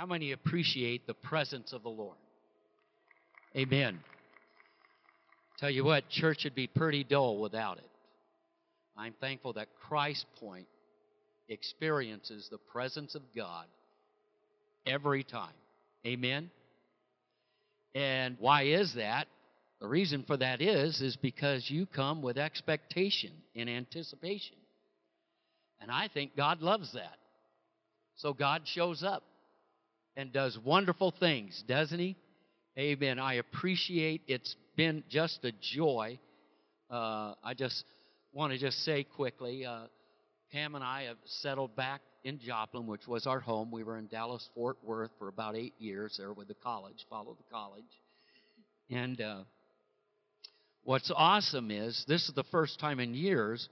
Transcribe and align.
How 0.00 0.06
many 0.06 0.32
appreciate 0.32 1.06
the 1.06 1.12
presence 1.12 1.74
of 1.74 1.82
the 1.82 1.90
Lord? 1.90 2.16
Amen. 3.54 3.98
Tell 5.58 5.68
you 5.68 5.84
what, 5.84 6.08
church 6.08 6.44
would 6.44 6.54
be 6.54 6.68
pretty 6.68 7.04
dull 7.04 7.38
without 7.38 7.76
it. 7.76 7.90
I'm 8.96 9.12
thankful 9.20 9.52
that 9.52 9.68
Christ 9.78 10.24
Point 10.38 10.68
experiences 11.50 12.48
the 12.50 12.56
presence 12.56 13.14
of 13.14 13.20
God 13.36 13.66
every 14.86 15.22
time. 15.22 15.52
Amen. 16.06 16.50
And 17.94 18.38
why 18.40 18.62
is 18.62 18.94
that? 18.94 19.26
The 19.82 19.88
reason 19.88 20.24
for 20.26 20.38
that 20.38 20.62
is 20.62 21.02
is 21.02 21.16
because 21.16 21.68
you 21.68 21.84
come 21.84 22.22
with 22.22 22.38
expectation 22.38 23.32
and 23.54 23.68
anticipation. 23.68 24.56
And 25.78 25.90
I 25.90 26.08
think 26.08 26.38
God 26.38 26.62
loves 26.62 26.94
that. 26.94 27.18
So 28.16 28.32
God 28.32 28.62
shows 28.64 29.02
up 29.02 29.24
and 30.16 30.32
does 30.32 30.58
wonderful 30.64 31.12
things, 31.18 31.62
doesn't 31.66 31.98
he? 31.98 32.16
Amen. 32.78 33.18
I 33.18 33.34
appreciate 33.34 34.22
it's 34.26 34.54
been 34.76 35.02
just 35.10 35.44
a 35.44 35.52
joy. 35.74 36.18
Uh, 36.90 37.34
I 37.42 37.54
just 37.56 37.84
want 38.32 38.52
to 38.52 38.58
just 38.58 38.84
say 38.84 39.04
quickly, 39.04 39.66
uh, 39.66 39.82
Pam 40.52 40.74
and 40.74 40.84
I 40.84 41.04
have 41.04 41.16
settled 41.24 41.76
back 41.76 42.00
in 42.24 42.38
Joplin, 42.38 42.86
which 42.86 43.06
was 43.06 43.26
our 43.26 43.40
home. 43.40 43.70
We 43.70 43.84
were 43.84 43.96
in 43.96 44.06
Dallas 44.06 44.48
Fort 44.54 44.78
Worth 44.82 45.10
for 45.18 45.28
about 45.28 45.56
eight 45.56 45.74
years 45.78 46.16
there 46.18 46.32
with 46.32 46.48
the 46.48 46.54
college, 46.54 47.06
followed 47.08 47.38
the 47.38 47.50
college. 47.50 47.84
And 48.90 49.20
uh, 49.20 49.42
what's 50.84 51.10
awesome 51.14 51.70
is 51.70 52.04
this 52.08 52.28
is 52.28 52.34
the 52.34 52.44
first 52.50 52.80
time 52.80 53.00
in 53.00 53.14
years 53.14 53.68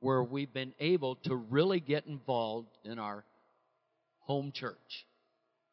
where 0.00 0.22
we've 0.22 0.52
been 0.52 0.74
able 0.78 1.16
to 1.24 1.34
really 1.34 1.80
get 1.80 2.06
involved 2.06 2.68
in 2.84 2.98
our 2.98 3.24
home 4.20 4.52
church. 4.54 5.06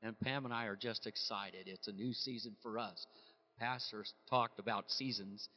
And 0.02 0.20
Pam 0.20 0.45
and 0.45 0.54
I 0.54 0.66
are 0.66 0.76
just 0.76 1.08
excited. 1.08 1.67
It's 1.67 1.88
a 1.88 1.91
new 1.91 2.13
season 2.13 2.55
for 2.62 2.77
us. 2.77 3.05
Pastors 3.60 4.13
talked 4.29 4.60
about 4.60 4.91
seasons, 4.91 5.49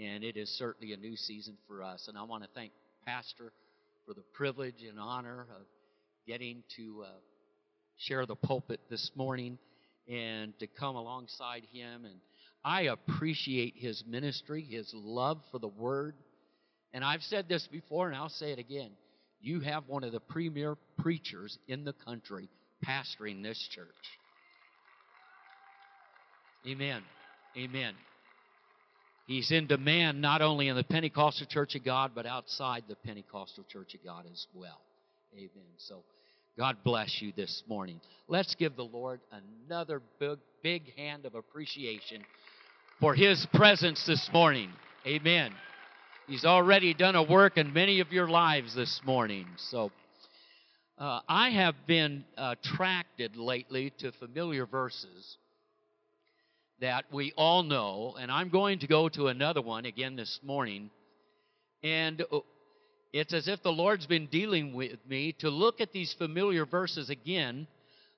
and 0.00 0.24
it 0.24 0.36
is 0.36 0.48
certainly 0.58 0.92
a 0.92 0.96
new 0.96 1.16
season 1.16 1.56
for 1.68 1.82
us. 1.82 2.08
And 2.08 2.16
I 2.16 2.22
want 2.22 2.42
to 2.42 2.48
thank 2.54 2.72
Pastor 3.06 3.52
for 4.06 4.14
the 4.14 4.24
privilege 4.32 4.82
and 4.88 4.98
honor 4.98 5.46
of 5.50 5.66
getting 6.26 6.62
to 6.76 7.04
uh, 7.06 7.08
share 7.96 8.26
the 8.26 8.34
pulpit 8.34 8.80
this 8.90 9.10
morning 9.14 9.58
and 10.08 10.58
to 10.58 10.66
come 10.66 10.96
alongside 10.96 11.62
him. 11.72 12.04
And 12.04 12.16
I 12.64 12.82
appreciate 12.82 13.74
his 13.76 14.02
ministry, 14.06 14.62
his 14.62 14.90
love 14.94 15.40
for 15.50 15.58
the 15.58 15.68
Word. 15.68 16.14
And 16.92 17.04
I've 17.04 17.22
said 17.22 17.48
this 17.48 17.66
before, 17.70 18.08
and 18.08 18.16
I'll 18.16 18.28
say 18.28 18.52
it 18.52 18.58
again. 18.58 18.90
You 19.40 19.60
have 19.60 19.88
one 19.88 20.04
of 20.04 20.12
the 20.12 20.20
premier 20.20 20.76
preachers 20.98 21.58
in 21.66 21.84
the 21.84 21.92
country 21.92 22.48
pastoring 22.86 23.42
this 23.42 23.68
church. 23.72 23.86
Amen. 26.66 27.02
Amen. 27.56 27.94
He's 29.26 29.50
in 29.50 29.66
demand 29.66 30.20
not 30.20 30.42
only 30.42 30.68
in 30.68 30.76
the 30.76 30.84
Pentecostal 30.84 31.46
Church 31.46 31.74
of 31.74 31.84
God, 31.84 32.12
but 32.14 32.26
outside 32.26 32.84
the 32.88 32.96
Pentecostal 32.96 33.64
Church 33.68 33.94
of 33.94 34.04
God 34.04 34.24
as 34.30 34.46
well. 34.54 34.80
Amen. 35.34 35.72
So, 35.78 36.02
God 36.58 36.76
bless 36.84 37.22
you 37.22 37.32
this 37.34 37.62
morning. 37.66 38.00
Let's 38.28 38.54
give 38.54 38.76
the 38.76 38.84
Lord 38.84 39.20
another 39.66 40.02
big, 40.18 40.38
big 40.62 40.94
hand 40.96 41.24
of 41.24 41.34
appreciation 41.34 42.22
for 43.00 43.14
His 43.14 43.46
presence 43.54 44.04
this 44.06 44.28
morning. 44.32 44.70
Amen. 45.06 45.52
He's 46.26 46.44
already 46.44 46.94
done 46.94 47.16
a 47.16 47.22
work 47.22 47.56
in 47.56 47.72
many 47.72 48.00
of 48.00 48.12
your 48.12 48.28
lives 48.28 48.74
this 48.74 49.00
morning. 49.04 49.46
So, 49.56 49.90
uh, 50.98 51.20
I 51.28 51.50
have 51.50 51.74
been 51.86 52.24
uh, 52.36 52.54
attracted 52.58 53.36
lately 53.36 53.92
to 53.98 54.12
familiar 54.12 54.66
verses 54.66 55.36
that 56.80 57.04
we 57.12 57.32
all 57.36 57.62
know, 57.62 58.16
and 58.18 58.30
I'm 58.30 58.50
going 58.50 58.80
to 58.80 58.86
go 58.86 59.08
to 59.10 59.28
another 59.28 59.62
one 59.62 59.84
again 59.84 60.16
this 60.16 60.40
morning. 60.42 60.90
And 61.82 62.22
uh, 62.32 62.40
it's 63.12 63.32
as 63.32 63.48
if 63.48 63.62
the 63.62 63.70
Lord's 63.70 64.06
been 64.06 64.26
dealing 64.26 64.74
with 64.74 64.98
me 65.08 65.34
to 65.40 65.48
look 65.48 65.80
at 65.80 65.92
these 65.92 66.14
familiar 66.18 66.66
verses 66.66 67.08
again. 67.08 67.66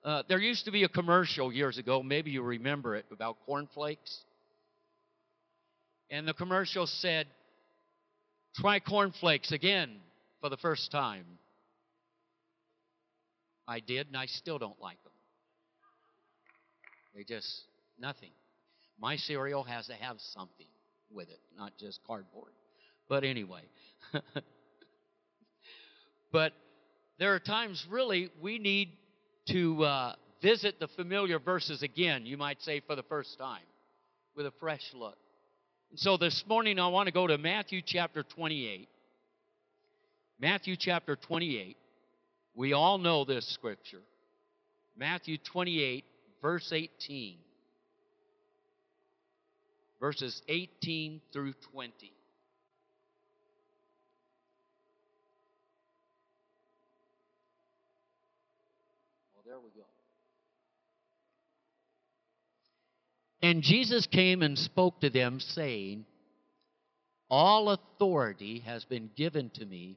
Uh, 0.05 0.23
there 0.29 0.39
used 0.39 0.65
to 0.65 0.71
be 0.71 0.85
a 0.85 0.89
commercial 0.89 1.53
years 1.53 1.79
ago, 1.79 2.03
maybe 2.03 2.31
you 2.31 2.43
remember 2.43 2.97
it, 2.97 3.07
about 3.13 3.37
cornflakes. 3.47 4.25
And 6.11 6.27
the 6.27 6.35
commercial 6.35 6.87
said, 6.87 7.27
Try 8.57 8.79
cornflakes 8.79 9.51
again 9.53 9.97
for 10.41 10.49
the 10.49 10.57
first 10.57 10.93
time. 10.93 11.25
I 13.67 13.81
did, 13.81 14.09
and 14.09 14.17
I 14.17 14.27
still 14.27 14.59
don't 14.59 14.81
like 14.81 15.03
them. 15.03 15.13
They 17.15 17.25
just, 17.25 17.65
nothing. 17.99 18.31
My 19.01 19.17
cereal 19.17 19.65
has 19.65 19.87
to 19.87 19.95
have 19.95 20.17
something 20.33 20.67
with 21.11 21.29
it, 21.29 21.41
not 21.57 21.73
just 21.79 22.01
cardboard. 22.07 22.53
But 23.09 23.25
anyway. 23.25 23.63
but 26.33 26.53
there 27.19 27.35
are 27.35 27.41
times, 27.41 27.85
really, 27.89 28.31
we 28.43 28.59
need 28.59 28.91
to 29.49 29.85
uh, 29.85 30.15
visit 30.43 30.81
the 30.81 30.89
familiar 30.89 31.39
verses 31.39 31.83
again, 31.83 32.27
you 32.27 32.37
might 32.37 32.61
say 32.63 32.81
for 32.81 32.97
the 32.97 33.03
first 33.05 33.39
time, 33.39 33.63
with 34.37 34.47
a 34.47 34.53
fresh 34.61 34.83
look. 34.95 35.17
And 35.91 35.99
so 35.99 36.17
this 36.17 36.45
morning, 36.49 36.79
I 36.79 36.89
want 36.89 37.07
to 37.07 37.13
go 37.13 37.27
to 37.27 37.39
Matthew 37.39 37.81
chapter 37.85 38.23
28. 38.23 38.89
Matthew 40.41 40.77
chapter 40.77 41.17
28. 41.17 41.77
We 42.55 42.73
all 42.73 42.99
know 42.99 43.25
this 43.25 43.47
scripture. 43.47 44.03
Matthew 44.97 45.39
28, 45.39 46.05
verse 46.41 46.73
18. 46.73 47.37
Verses 49.99 50.41
18 50.49 51.21
through 51.33 51.55
20. 51.73 52.13
Well, 59.35 59.43
there 59.45 59.59
we 59.59 59.71
go. 59.71 59.87
And 63.43 63.63
Jesus 63.63 64.07
came 64.07 64.43
and 64.43 64.57
spoke 64.57 65.01
to 65.01 65.11
them, 65.11 65.41
saying, 65.41 66.05
All 67.29 67.71
authority 67.71 68.61
has 68.61 68.85
been 68.85 69.11
given 69.17 69.51
to 69.55 69.67
me 69.67 69.97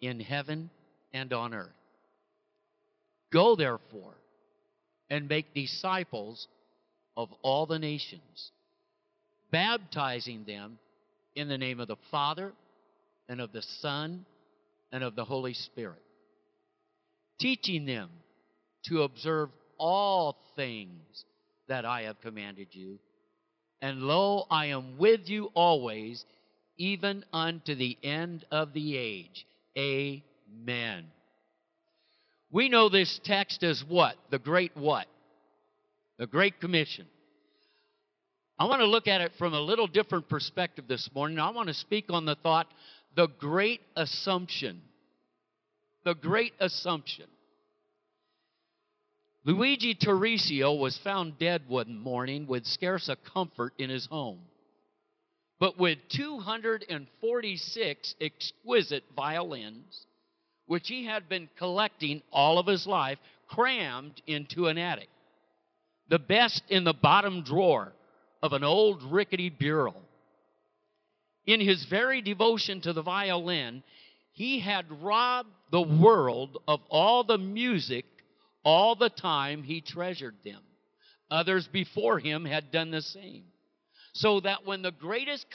in 0.00 0.20
heaven 0.20 0.70
and 1.12 1.32
on 1.32 1.54
earth. 1.54 1.68
Go 3.32 3.56
therefore 3.56 4.14
and 5.10 5.28
make 5.28 5.54
disciples 5.54 6.46
of 7.16 7.30
all 7.42 7.66
the 7.66 7.78
nations, 7.78 8.50
baptizing 9.50 10.44
them 10.46 10.78
in 11.34 11.48
the 11.48 11.58
name 11.58 11.80
of 11.80 11.88
the 11.88 11.96
Father 12.10 12.52
and 13.28 13.40
of 13.40 13.52
the 13.52 13.62
Son 13.80 14.24
and 14.90 15.02
of 15.02 15.16
the 15.16 15.24
Holy 15.24 15.54
Spirit, 15.54 16.02
teaching 17.40 17.86
them 17.86 18.10
to 18.84 19.02
observe 19.02 19.50
all 19.78 20.36
things 20.56 21.24
that 21.68 21.84
I 21.84 22.02
have 22.02 22.20
commanded 22.20 22.68
you. 22.72 22.98
And 23.80 24.02
lo, 24.02 24.46
I 24.50 24.66
am 24.66 24.98
with 24.98 25.28
you 25.28 25.50
always, 25.54 26.24
even 26.76 27.24
unto 27.32 27.74
the 27.74 27.98
end 28.02 28.44
of 28.50 28.72
the 28.72 28.96
age. 28.96 29.46
Amen. 29.76 30.22
We 32.50 32.68
know 32.68 32.88
this 32.88 33.20
text 33.24 33.62
as 33.62 33.84
what? 33.86 34.16
The 34.30 34.38
great 34.38 34.76
what? 34.76 35.06
The 36.18 36.26
Great 36.26 36.60
Commission. 36.60 37.06
I 38.58 38.66
want 38.66 38.80
to 38.80 38.86
look 38.86 39.08
at 39.08 39.22
it 39.22 39.32
from 39.38 39.54
a 39.54 39.60
little 39.60 39.86
different 39.86 40.28
perspective 40.28 40.86
this 40.86 41.08
morning. 41.14 41.38
I 41.38 41.50
want 41.50 41.68
to 41.68 41.74
speak 41.74 42.06
on 42.10 42.26
the 42.26 42.36
thought, 42.36 42.68
the 43.16 43.26
great 43.26 43.80
assumption. 43.96 44.82
The 46.04 46.14
great 46.14 46.52
assumption. 46.60 47.26
Luigi 49.44 49.94
Tarisio 49.94 50.78
was 50.78 50.98
found 50.98 51.38
dead 51.38 51.62
one 51.66 51.98
morning 51.98 52.46
with 52.46 52.66
scarce 52.66 53.08
a 53.08 53.16
comfort 53.16 53.72
in 53.78 53.90
his 53.90 54.06
home. 54.06 54.38
But 55.58 55.78
with 55.78 55.98
246 56.10 58.14
exquisite 58.20 59.04
violins, 59.16 60.06
which 60.72 60.88
he 60.88 61.04
had 61.04 61.28
been 61.28 61.50
collecting 61.58 62.22
all 62.32 62.58
of 62.58 62.66
his 62.66 62.86
life, 62.86 63.18
crammed 63.46 64.22
into 64.26 64.68
an 64.68 64.78
attic. 64.78 65.10
The 66.08 66.18
best 66.18 66.62
in 66.70 66.84
the 66.84 66.94
bottom 66.94 67.42
drawer 67.42 67.92
of 68.42 68.54
an 68.54 68.64
old 68.64 69.02
rickety 69.02 69.50
bureau. 69.50 69.94
In 71.44 71.60
his 71.60 71.84
very 71.84 72.22
devotion 72.22 72.80
to 72.80 72.94
the 72.94 73.02
violin, 73.02 73.82
he 74.32 74.60
had 74.60 74.86
robbed 75.02 75.50
the 75.70 75.82
world 75.82 76.56
of 76.66 76.80
all 76.88 77.22
the 77.22 77.36
music 77.36 78.06
all 78.64 78.94
the 78.94 79.10
time 79.10 79.62
he 79.62 79.82
treasured 79.82 80.36
them. 80.42 80.62
Others 81.30 81.68
before 81.68 82.18
him 82.18 82.46
had 82.46 82.70
done 82.70 82.90
the 82.90 83.02
same. 83.02 83.44
So 84.14 84.40
that 84.40 84.64
when 84.64 84.80
the 84.80 84.92
greatest 84.92 85.54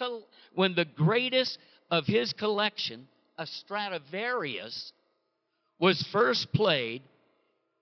when 0.53 0.75
the 0.75 0.85
greatest 0.85 1.57
of 1.89 2.05
his 2.05 2.33
collection, 2.33 3.07
a 3.39 3.47
Stradivarius, 3.47 4.93
was 5.79 6.01
first 6.11 6.51
played, 6.53 7.01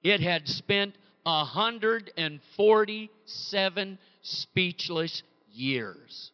it 0.04 0.22
had 0.22 0.48
spent 0.48 0.96
147 1.24 4.00
speechless 4.22 5.24
years. 5.52 6.32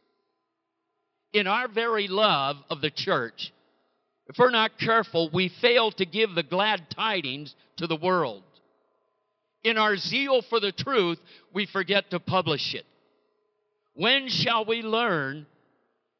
In 1.33 1.47
our 1.47 1.69
very 1.69 2.07
love 2.07 2.57
of 2.69 2.81
the 2.81 2.91
church, 2.91 3.53
if 4.27 4.37
we're 4.37 4.49
not 4.49 4.77
careful, 4.77 5.29
we 5.33 5.49
fail 5.49 5.91
to 5.91 6.05
give 6.05 6.35
the 6.35 6.43
glad 6.43 6.89
tidings 6.89 7.55
to 7.77 7.87
the 7.87 7.95
world. 7.95 8.43
In 9.63 9.77
our 9.77 9.97
zeal 9.97 10.41
for 10.41 10.59
the 10.59 10.71
truth, 10.71 11.19
we 11.53 11.65
forget 11.65 12.11
to 12.11 12.19
publish 12.19 12.73
it. 12.73 12.85
When 13.93 14.29
shall 14.29 14.65
we 14.65 14.81
learn 14.81 15.45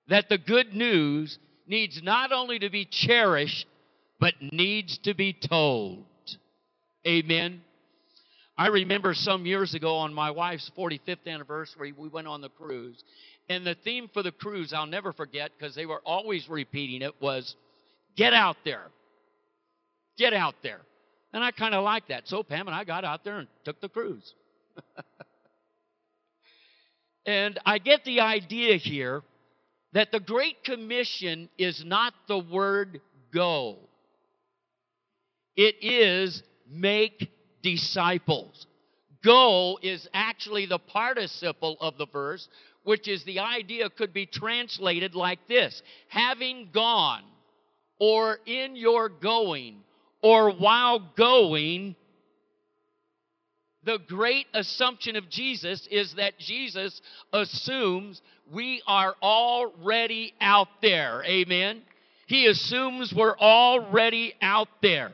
that 0.08 0.30
the 0.30 0.38
good 0.38 0.74
news 0.74 1.40
needs 1.68 2.02
not 2.04 2.32
only 2.32 2.60
to 2.60 2.70
be 2.70 2.86
cherished, 2.86 3.66
but 4.22 4.36
needs 4.40 5.00
to 5.00 5.16
be 5.16 5.34
told? 5.34 6.06
Amen. 7.06 7.62
I 8.56 8.68
remember 8.68 9.16
some 9.16 9.48
years 9.48 9.74
ago 9.74 9.96
on 9.96 10.14
my 10.14 10.30
wife's 10.30 10.70
45th 10.78 11.26
anniversary, 11.26 11.92
we 11.98 12.08
went 12.08 12.28
on 12.28 12.42
the 12.42 12.50
cruise. 12.50 13.04
And 13.50 13.66
the 13.66 13.76
theme 13.84 14.08
for 14.14 14.22
the 14.22 14.32
cruise, 14.32 14.72
I'll 14.72 14.86
never 14.86 15.12
forget 15.12 15.52
because 15.58 15.74
they 15.74 15.88
were 15.88 16.02
always 16.06 16.48
repeating 16.48 17.02
it, 17.02 17.20
was 17.20 17.56
get 18.16 18.34
out 18.34 18.58
there. 18.64 18.84
Get 20.18 20.34
out 20.34 20.54
there. 20.62 20.82
And 21.34 21.44
I 21.44 21.50
kind 21.50 21.74
of 21.74 21.84
like 21.84 22.10
that. 22.10 22.28
So 22.28 22.44
Pam 22.44 22.68
and 22.68 22.76
I 22.76 22.84
got 22.84 23.04
out 23.04 23.24
there 23.24 23.40
and 23.40 23.48
took 23.66 23.82
the 23.82 23.90
cruise. 23.90 24.36
and 27.26 27.60
I 27.66 27.80
get 27.80 28.06
the 28.06 28.20
idea 28.20 28.78
here 28.78 29.24
that 29.94 30.12
the 30.12 30.20
Great 30.20 30.64
Commission 30.64 31.50
is 31.58 31.84
not 31.84 32.14
the 32.28 32.38
word 32.38 33.02
go, 33.34 33.78
it 35.56 35.76
is 35.82 36.44
make 36.70 37.32
disciples. 37.62 38.68
Go 39.24 39.78
is 39.82 40.08
actually 40.14 40.66
the 40.66 40.80
participle 40.80 41.78
of 41.80 41.98
the 41.98 42.08
verse, 42.08 42.48
which 42.84 43.08
is 43.08 43.24
the 43.24 43.40
idea 43.40 43.90
could 43.90 44.14
be 44.14 44.26
translated 44.26 45.14
like 45.14 45.48
this 45.48 45.82
having 46.08 46.70
gone, 46.74 47.24
or 48.00 48.40
in 48.46 48.76
your 48.76 49.10
going, 49.10 49.78
or 50.22 50.52
while 50.52 51.00
going. 51.16 51.96
The 53.84 54.00
great 54.08 54.46
assumption 54.54 55.16
of 55.16 55.30
Jesus 55.30 55.88
is 55.90 56.14
that 56.16 56.38
Jesus 56.38 57.02
assumes 57.34 58.22
we 58.52 58.82
are 58.86 59.16
already 59.24 60.34
out 60.40 60.68
there. 60.82 61.24
Amen. 61.24 61.82
He 62.28 62.46
assumes 62.46 63.14
we're 63.14 63.38
already 63.38 64.34
out 64.42 64.70
there. 64.82 65.12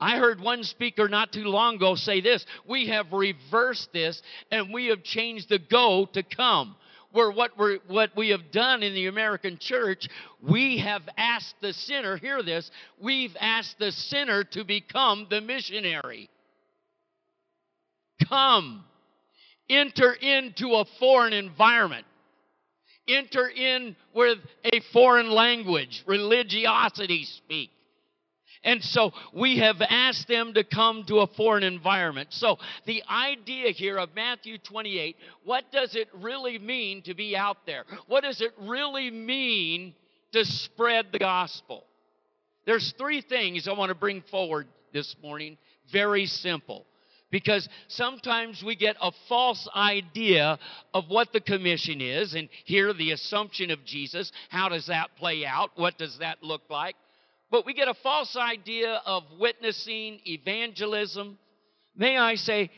I 0.00 0.16
heard 0.18 0.40
one 0.40 0.62
speaker 0.62 1.08
not 1.08 1.32
too 1.32 1.44
long 1.44 1.76
ago 1.76 1.94
say 1.94 2.20
this 2.20 2.44
we 2.66 2.88
have 2.88 3.12
reversed 3.12 3.92
this 3.92 4.22
and 4.50 4.72
we 4.72 4.86
have 4.86 5.02
changed 5.02 5.48
the 5.48 5.58
go 5.58 6.06
to 6.12 6.22
come. 6.22 6.76
Where 7.10 7.30
what, 7.30 7.56
we're, 7.56 7.78
what 7.86 8.10
we 8.16 8.28
have 8.30 8.52
done 8.52 8.82
in 8.82 8.92
the 8.94 9.06
American 9.06 9.56
church, 9.58 10.08
we 10.42 10.78
have 10.78 11.08
asked 11.16 11.54
the 11.62 11.72
sinner, 11.72 12.18
hear 12.18 12.42
this, 12.42 12.70
we've 13.00 13.34
asked 13.40 13.78
the 13.78 13.92
sinner 13.92 14.44
to 14.44 14.62
become 14.62 15.26
the 15.30 15.40
missionary. 15.40 16.28
Come, 18.28 18.84
enter 19.70 20.12
into 20.12 20.74
a 20.74 20.84
foreign 20.98 21.32
environment 21.32 22.04
enter 23.08 23.48
in 23.48 23.96
with 24.14 24.38
a 24.64 24.80
foreign 24.92 25.30
language, 25.30 26.04
religiosity 26.06 27.24
speak. 27.24 27.70
And 28.68 28.84
so 28.84 29.12
we 29.32 29.60
have 29.60 29.80
asked 29.80 30.28
them 30.28 30.52
to 30.52 30.62
come 30.62 31.04
to 31.06 31.20
a 31.20 31.26
foreign 31.26 31.62
environment. 31.62 32.28
So 32.32 32.58
the 32.84 33.02
idea 33.10 33.70
here 33.70 33.96
of 33.96 34.14
Matthew 34.14 34.58
28, 34.58 35.16
what 35.42 35.64
does 35.72 35.94
it 35.94 36.08
really 36.20 36.58
mean 36.58 37.00
to 37.04 37.14
be 37.14 37.34
out 37.34 37.64
there? 37.64 37.84
What 38.08 38.24
does 38.24 38.42
it 38.42 38.52
really 38.60 39.10
mean 39.10 39.94
to 40.32 40.44
spread 40.44 41.06
the 41.12 41.18
gospel? 41.18 41.84
There's 42.66 42.92
three 42.98 43.22
things 43.22 43.66
I 43.66 43.72
want 43.72 43.88
to 43.88 43.94
bring 43.94 44.20
forward 44.30 44.68
this 44.92 45.16
morning, 45.22 45.56
very 45.90 46.26
simple. 46.26 46.84
Because 47.30 47.66
sometimes 47.88 48.62
we 48.62 48.76
get 48.76 48.96
a 49.00 49.12
false 49.30 49.66
idea 49.74 50.58
of 50.92 51.04
what 51.08 51.32
the 51.32 51.40
commission 51.40 52.02
is, 52.02 52.34
and 52.34 52.50
here 52.66 52.92
the 52.92 53.12
assumption 53.12 53.70
of 53.70 53.82
Jesus. 53.86 54.30
How 54.50 54.68
does 54.68 54.88
that 54.88 55.16
play 55.16 55.46
out? 55.46 55.70
What 55.76 55.96
does 55.96 56.18
that 56.18 56.42
look 56.42 56.62
like? 56.68 56.96
But 57.50 57.64
we 57.64 57.74
get 57.74 57.88
a 57.88 57.94
false 57.94 58.36
idea 58.36 59.00
of 59.06 59.24
witnessing, 59.38 60.20
evangelism. 60.26 61.38
May 61.96 62.18
I 62.18 62.34
say 62.34 62.70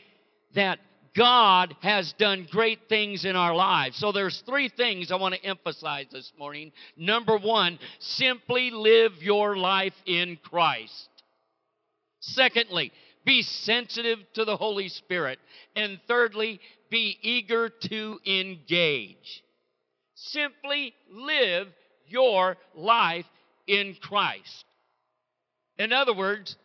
that 0.55 0.79
God 1.15 1.75
has 1.81 2.13
done 2.13 2.47
great 2.49 2.87
things 2.87 3.25
in 3.25 3.35
our 3.35 3.53
lives. 3.53 3.97
So 3.97 4.11
there's 4.11 4.41
three 4.45 4.69
things 4.69 5.11
I 5.11 5.17
want 5.17 5.35
to 5.35 5.43
emphasize 5.43 6.07
this 6.11 6.31
morning. 6.39 6.71
Number 6.95 7.37
1, 7.37 7.79
simply 7.99 8.71
live 8.71 9.21
your 9.21 9.57
life 9.57 9.95
in 10.05 10.37
Christ. 10.41 11.09
Secondly, 12.21 12.93
be 13.25 13.41
sensitive 13.41 14.19
to 14.35 14.45
the 14.45 14.55
Holy 14.55 14.87
Spirit. 14.87 15.39
And 15.75 15.99
thirdly, 16.07 16.61
be 16.89 17.17
eager 17.21 17.69
to 17.69 18.19
engage. 18.25 19.43
Simply 20.15 20.93
live 21.11 21.67
your 22.07 22.57
life 22.73 23.25
in 23.67 23.95
Christ. 24.01 24.65
In 25.77 25.93
other 25.93 26.13
words, 26.13 26.55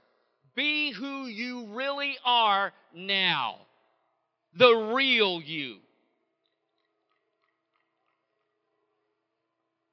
be 0.54 0.92
who 0.92 1.26
you 1.26 1.74
really 1.74 2.16
are 2.24 2.72
now, 2.94 3.56
the 4.58 4.92
real 4.94 5.40
you. 5.40 5.76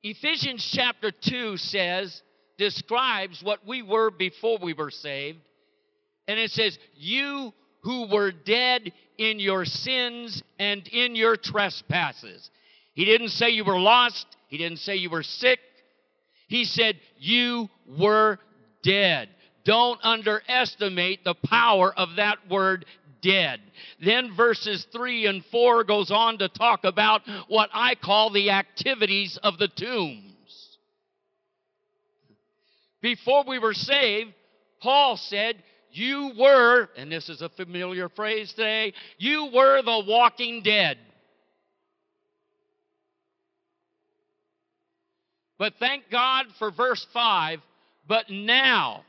Ephesians 0.04 0.70
chapter 0.70 1.12
2 1.12 1.58
says, 1.58 2.22
describes 2.58 3.42
what 3.44 3.66
we 3.66 3.82
were 3.82 4.12
before 4.12 4.58
we 4.62 4.74
were 4.74 4.92
saved. 4.92 5.40
And 6.28 6.40
it 6.40 6.52
says, 6.52 6.78
You 6.96 7.54
who 7.82 8.08
were 8.08 8.32
dead 8.32 8.92
in 9.18 9.40
your 9.40 9.66
sins 9.66 10.42
and 10.60 10.88
in 10.88 11.16
your 11.16 11.36
trespasses. 11.36 12.50
He 12.94 13.06
didn't 13.06 13.30
say 13.30 13.50
you 13.50 13.66
were 13.66 13.80
lost. 13.80 14.26
He 14.48 14.58
didn't 14.58 14.80
say 14.80 14.96
you 14.96 15.10
were 15.10 15.24
sick. 15.24 15.60
He 16.54 16.66
said, 16.66 17.00
You 17.18 17.68
were 17.98 18.38
dead. 18.84 19.30
Don't 19.66 20.00
underestimate 20.04 21.24
the 21.24 21.34
power 21.34 21.92
of 21.92 22.18
that 22.18 22.48
word 22.48 22.86
dead. 23.24 23.60
Then 24.06 24.36
verses 24.38 24.86
3 24.94 25.26
and 25.26 25.44
4 25.46 25.84
goes 25.86 26.12
on 26.12 26.38
to 26.38 26.50
talk 26.50 26.84
about 26.84 27.24
what 27.48 27.72
I 27.74 27.96
call 27.96 28.30
the 28.30 28.52
activities 28.52 29.40
of 29.42 29.58
the 29.58 29.68
tombs. 29.68 30.78
Before 33.02 33.46
we 33.48 33.58
were 33.58 33.74
saved, 33.74 34.36
Paul 34.80 35.18
said, 35.18 35.56
You 35.92 36.34
were, 36.38 36.88
and 36.96 37.12
this 37.12 37.30
is 37.30 37.42
a 37.42 37.50
familiar 37.50 38.10
phrase 38.10 38.54
today, 38.54 38.94
you 39.18 39.50
were 39.52 39.82
the 39.82 40.04
walking 40.08 40.62
dead. 40.62 41.00
But 45.58 45.76
thank 45.80 46.10
God 46.10 46.46
for 46.58 46.72
verse 46.72 47.06
5. 47.14 47.60
But 48.08 48.30
now 48.30 49.04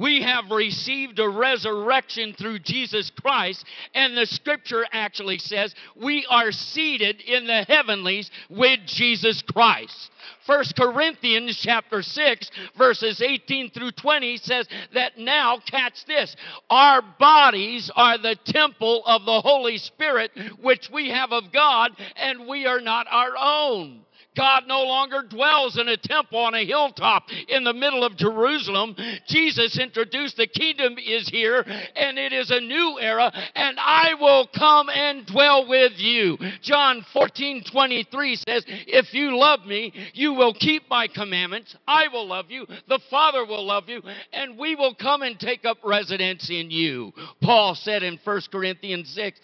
we 0.00 0.22
have 0.22 0.50
received 0.50 1.18
a 1.18 1.28
resurrection 1.28 2.32
through 2.32 2.60
Jesus 2.60 3.10
Christ, 3.10 3.66
and 3.94 4.16
the 4.16 4.24
scripture 4.24 4.86
actually 4.92 5.38
says 5.38 5.74
we 5.94 6.24
are 6.30 6.52
seated 6.52 7.20
in 7.20 7.46
the 7.46 7.64
heavenlies 7.64 8.30
with 8.48 8.80
Jesus 8.86 9.42
Christ. 9.42 10.10
1 10.46 10.64
Corinthians 10.76 11.56
chapter 11.56 12.02
6 12.02 12.50
verses 12.78 13.20
18 13.20 13.70
through 13.70 13.90
20 13.92 14.38
says 14.38 14.66
that 14.94 15.18
now 15.18 15.58
catch 15.66 16.04
this 16.06 16.34
our 16.68 17.02
bodies 17.18 17.90
are 17.94 18.16
the 18.16 18.36
temple 18.44 19.02
of 19.04 19.24
the 19.24 19.40
Holy 19.40 19.76
Spirit 19.76 20.30
which 20.62 20.88
we 20.90 21.10
have 21.10 21.32
of 21.32 21.52
God 21.52 21.90
and 22.16 22.46
we 22.48 22.66
are 22.66 22.80
not 22.80 23.06
our 23.10 23.32
own. 23.38 24.00
God 24.36 24.64
no 24.68 24.84
longer 24.84 25.22
dwells 25.28 25.76
in 25.76 25.88
a 25.88 25.96
temple 25.96 26.38
on 26.38 26.54
a 26.54 26.64
hilltop 26.64 27.24
in 27.48 27.64
the 27.64 27.72
middle 27.72 28.04
of 28.04 28.16
Jerusalem. 28.16 28.94
Jesus 29.26 29.78
introduced 29.78 30.36
the 30.36 30.46
kingdom 30.46 30.96
is 30.98 31.28
here 31.28 31.64
and 31.96 32.18
it 32.18 32.32
is 32.32 32.50
a 32.50 32.60
new 32.60 32.98
era 33.00 33.32
and 33.54 33.76
I 33.80 34.14
will 34.20 34.48
come 34.56 34.88
and 34.88 35.26
dwell 35.26 35.68
with 35.68 35.92
you. 35.96 36.38
John 36.62 37.04
14 37.12 37.64
23 37.70 38.36
says, 38.36 38.64
If 38.68 39.12
you 39.14 39.36
love 39.36 39.66
me, 39.66 39.92
you 40.14 40.34
will 40.34 40.54
keep 40.54 40.88
my 40.88 41.08
commandments. 41.08 41.74
I 41.86 42.08
will 42.08 42.26
love 42.26 42.50
you. 42.50 42.66
The 42.88 43.00
Father 43.10 43.44
will 43.44 43.66
love 43.66 43.88
you 43.88 44.02
and 44.32 44.58
we 44.58 44.76
will 44.76 44.94
come 44.94 45.22
and 45.22 45.38
take 45.38 45.64
up 45.64 45.78
residence 45.84 46.50
in 46.50 46.70
you. 46.70 47.12
Paul 47.42 47.74
said 47.74 48.02
in 48.04 48.18
1 48.22 48.40
Corinthians 48.52 49.12
6, 49.14 49.40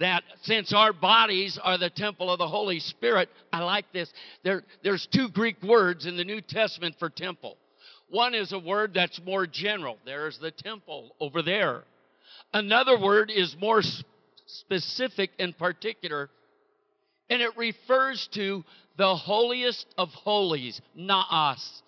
that 0.00 0.24
since 0.42 0.72
our 0.72 0.92
bodies 0.92 1.58
are 1.62 1.78
the 1.78 1.90
temple 1.90 2.30
of 2.30 2.38
the 2.38 2.48
Holy 2.48 2.80
Spirit, 2.80 3.28
I 3.52 3.62
like 3.62 3.92
this. 3.92 4.12
There, 4.42 4.62
there's 4.82 5.06
two 5.06 5.28
Greek 5.28 5.62
words 5.62 6.06
in 6.06 6.16
the 6.16 6.24
New 6.24 6.40
Testament 6.40 6.96
for 6.98 7.10
temple. 7.10 7.56
One 8.10 8.34
is 8.34 8.52
a 8.52 8.58
word 8.58 8.94
that's 8.94 9.20
more 9.24 9.46
general. 9.46 9.98
There's 10.04 10.38
the 10.38 10.50
temple 10.50 11.14
over 11.20 11.42
there. 11.42 11.84
Another 12.52 12.98
word 12.98 13.30
is 13.34 13.56
more 13.58 13.82
specific 14.46 15.30
and 15.38 15.56
particular, 15.56 16.30
and 17.30 17.40
it 17.40 17.56
refers 17.56 18.28
to 18.34 18.64
the 18.96 19.16
holiest 19.16 19.86
of 19.98 20.10
holies, 20.10 20.80
naos. 20.94 21.82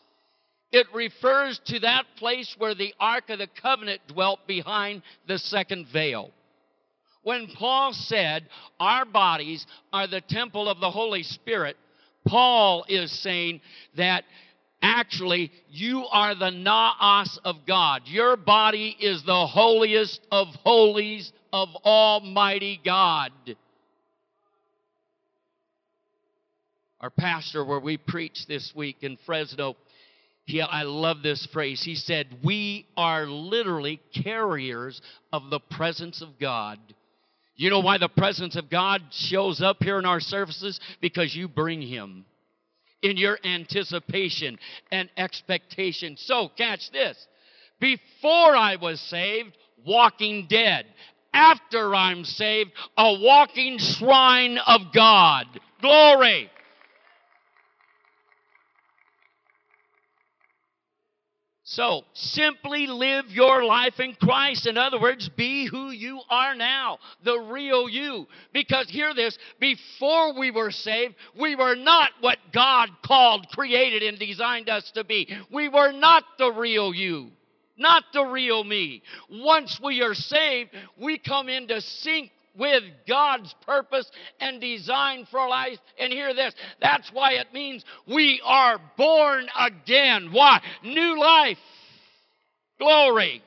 It 0.72 0.86
refers 0.92 1.60
to 1.66 1.80
that 1.80 2.04
place 2.16 2.54
where 2.58 2.74
the 2.74 2.92
Ark 2.98 3.30
of 3.30 3.38
the 3.38 3.46
Covenant 3.62 4.00
dwelt 4.08 4.46
behind 4.46 5.02
the 5.28 5.38
second 5.38 5.86
veil. 5.92 6.32
When 7.26 7.48
Paul 7.48 7.92
said, 7.92 8.44
Our 8.78 9.04
bodies 9.04 9.66
are 9.92 10.06
the 10.06 10.20
temple 10.20 10.68
of 10.68 10.78
the 10.78 10.92
Holy 10.92 11.24
Spirit, 11.24 11.76
Paul 12.24 12.84
is 12.88 13.10
saying 13.10 13.62
that 13.96 14.22
actually 14.80 15.50
you 15.68 16.06
are 16.06 16.36
the 16.36 16.52
naos 16.52 17.36
of 17.44 17.66
God. 17.66 18.02
Your 18.04 18.36
body 18.36 18.96
is 19.00 19.24
the 19.24 19.44
holiest 19.44 20.20
of 20.30 20.46
holies 20.62 21.32
of 21.52 21.70
Almighty 21.84 22.80
God. 22.84 23.32
Our 27.00 27.10
pastor, 27.10 27.64
where 27.64 27.80
we 27.80 27.96
preached 27.96 28.46
this 28.46 28.72
week 28.72 28.98
in 29.00 29.18
Fresno, 29.26 29.74
he, 30.44 30.60
I 30.60 30.84
love 30.84 31.22
this 31.24 31.44
phrase. 31.52 31.82
He 31.82 31.96
said, 31.96 32.28
We 32.44 32.86
are 32.96 33.26
literally 33.26 34.00
carriers 34.14 35.02
of 35.32 35.50
the 35.50 35.58
presence 35.58 36.22
of 36.22 36.38
God. 36.38 36.78
You 37.56 37.70
know 37.70 37.80
why 37.80 37.98
the 37.98 38.08
presence 38.08 38.56
of 38.56 38.68
God 38.68 39.02
shows 39.10 39.62
up 39.62 39.82
here 39.82 39.98
in 39.98 40.04
our 40.04 40.20
services? 40.20 40.78
Because 41.00 41.34
you 41.34 41.48
bring 41.48 41.80
Him 41.80 42.26
in 43.02 43.16
your 43.16 43.38
anticipation 43.44 44.58
and 44.90 45.08
expectation. 45.16 46.16
So, 46.18 46.50
catch 46.56 46.90
this. 46.90 47.26
Before 47.80 48.56
I 48.56 48.76
was 48.76 49.00
saved, 49.00 49.56
walking 49.86 50.46
dead. 50.48 50.86
After 51.32 51.94
I'm 51.94 52.24
saved, 52.24 52.72
a 52.96 53.18
walking 53.20 53.78
shrine 53.78 54.58
of 54.58 54.92
God. 54.94 55.46
Glory. 55.80 56.50
So 61.76 62.04
simply 62.14 62.86
live 62.86 63.26
your 63.28 63.62
life 63.62 64.00
in 64.00 64.14
Christ. 64.14 64.66
In 64.66 64.78
other 64.78 64.98
words, 64.98 65.28
be 65.28 65.66
who 65.66 65.90
you 65.90 66.22
are 66.30 66.54
now, 66.54 66.96
the 67.22 67.38
real 67.38 67.86
you. 67.86 68.26
Because 68.54 68.88
hear 68.88 69.12
this 69.12 69.36
before 69.60 70.38
we 70.38 70.50
were 70.50 70.70
saved, 70.70 71.16
we 71.38 71.54
were 71.54 71.74
not 71.74 72.12
what 72.22 72.38
God 72.50 72.88
called, 73.04 73.48
created, 73.50 74.02
and 74.02 74.18
designed 74.18 74.70
us 74.70 74.90
to 74.92 75.04
be. 75.04 75.28
We 75.52 75.68
were 75.68 75.92
not 75.92 76.24
the 76.38 76.50
real 76.50 76.94
you 76.94 77.30
not 77.78 78.04
the 78.14 78.24
real 78.24 78.64
me. 78.64 79.02
Once 79.28 79.78
we 79.84 80.00
are 80.00 80.14
saved, 80.14 80.70
we 80.98 81.18
come 81.18 81.50
into 81.50 81.78
sync 81.82 82.30
with 82.58 82.82
God's 83.08 83.54
purpose 83.64 84.10
and 84.40 84.60
design 84.60 85.26
for 85.30 85.48
life. 85.48 85.78
And 85.98 86.12
hear 86.12 86.34
this 86.34 86.54
that's 86.80 87.10
why 87.12 87.34
it 87.34 87.52
means 87.52 87.84
we 88.06 88.40
are 88.44 88.78
born 88.96 89.46
again. 89.58 90.30
Why? 90.32 90.60
New 90.82 91.18
life. 91.18 91.58
Glory. 92.78 93.42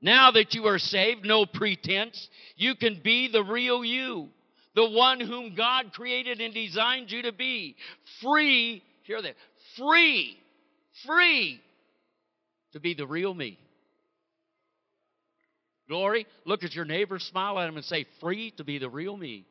Now 0.00 0.32
that 0.32 0.54
you 0.54 0.66
are 0.66 0.80
saved, 0.80 1.24
no 1.24 1.46
pretense, 1.46 2.28
you 2.56 2.74
can 2.74 3.00
be 3.02 3.28
the 3.28 3.44
real 3.44 3.84
you, 3.84 4.30
the 4.74 4.88
one 4.88 5.20
whom 5.20 5.54
God 5.54 5.92
created 5.92 6.40
and 6.40 6.52
designed 6.52 7.12
you 7.12 7.22
to 7.22 7.32
be. 7.32 7.76
Free, 8.20 8.82
hear 9.04 9.22
that, 9.22 9.36
free, 9.76 10.36
free 11.06 11.60
to 12.72 12.80
be 12.80 12.94
the 12.94 13.06
real 13.06 13.32
me. 13.32 13.58
Glory. 15.92 16.26
Look 16.46 16.64
at 16.64 16.74
your 16.74 16.86
neighbor, 16.86 17.18
smile 17.18 17.58
at 17.58 17.68
him, 17.68 17.76
and 17.76 17.84
say, 17.84 18.06
Free 18.18 18.50
to 18.52 18.64
be 18.64 18.78
the 18.78 18.88
real 18.88 19.14
me. 19.14 19.44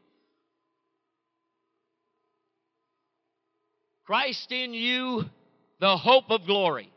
Christ 4.07 4.51
in 4.51 4.73
you, 4.73 5.25
the 5.79 5.95
hope 5.95 6.31
of 6.31 6.47
glory. 6.47 6.91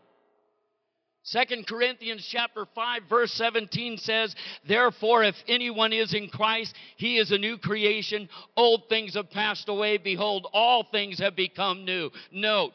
Second 1.24 1.66
Corinthians 1.66 2.26
chapter 2.26 2.64
5 2.74 3.02
verse 3.10 3.34
17 3.34 3.98
says, 3.98 4.34
"Therefore 4.66 5.24
if 5.24 5.36
anyone 5.46 5.92
is 5.92 6.14
in 6.14 6.30
Christ, 6.30 6.74
he 6.96 7.18
is 7.18 7.30
a 7.30 7.36
new 7.36 7.58
creation. 7.58 8.30
Old 8.56 8.88
things 8.88 9.12
have 9.12 9.30
passed 9.30 9.68
away; 9.68 9.98
behold, 9.98 10.46
all 10.54 10.84
things 10.84 11.18
have 11.18 11.36
become 11.36 11.84
new." 11.84 12.10
Note, 12.32 12.72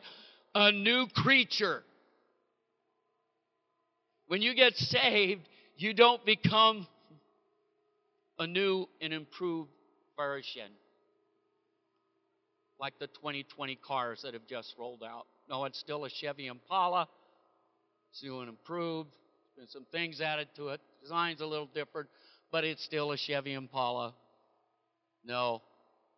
a 0.53 0.71
new 0.71 1.07
creature. 1.07 1.83
When 4.27 4.43
you 4.43 4.53
get 4.53 4.75
saved, 4.77 5.48
you 5.81 5.93
don't 5.93 6.23
become 6.25 6.87
a 8.37 8.45
new 8.45 8.85
and 9.01 9.13
improved 9.13 9.69
version 10.17 10.71
like 12.79 12.97
the 12.99 13.07
2020 13.07 13.75
cars 13.75 14.21
that 14.23 14.33
have 14.33 14.47
just 14.47 14.73
rolled 14.77 15.03
out. 15.03 15.25
No, 15.49 15.65
it's 15.65 15.79
still 15.79 16.05
a 16.05 16.09
Chevy 16.09 16.47
Impala. 16.47 17.07
It's 18.11 18.23
new 18.23 18.39
and 18.39 18.49
improved. 18.49 19.09
There's 19.55 19.67
been 19.67 19.71
some 19.71 19.85
things 19.91 20.21
added 20.21 20.47
to 20.55 20.69
it. 20.69 20.81
Design's 21.01 21.41
a 21.41 21.45
little 21.45 21.69
different, 21.73 22.09
but 22.51 22.63
it's 22.63 22.83
still 22.83 23.11
a 23.11 23.17
Chevy 23.17 23.53
Impala. 23.53 24.13
No, 25.25 25.61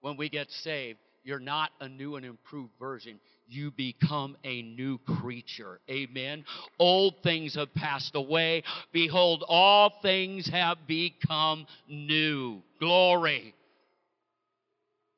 when 0.01 0.17
we 0.17 0.29
get 0.29 0.49
saved, 0.49 0.99
you're 1.23 1.39
not 1.39 1.71
a 1.79 1.89
new 1.89 2.15
and 2.15 2.25
improved 2.25 2.71
version 2.79 3.19
you 3.51 3.71
become 3.71 4.37
a 4.43 4.61
new 4.61 4.97
creature. 4.99 5.79
Amen. 5.89 6.45
Old 6.79 7.15
things 7.23 7.55
have 7.55 7.73
passed 7.73 8.15
away. 8.15 8.63
Behold, 8.91 9.43
all 9.47 9.93
things 10.01 10.49
have 10.49 10.77
become 10.87 11.65
new. 11.87 12.61
Glory. 12.79 13.53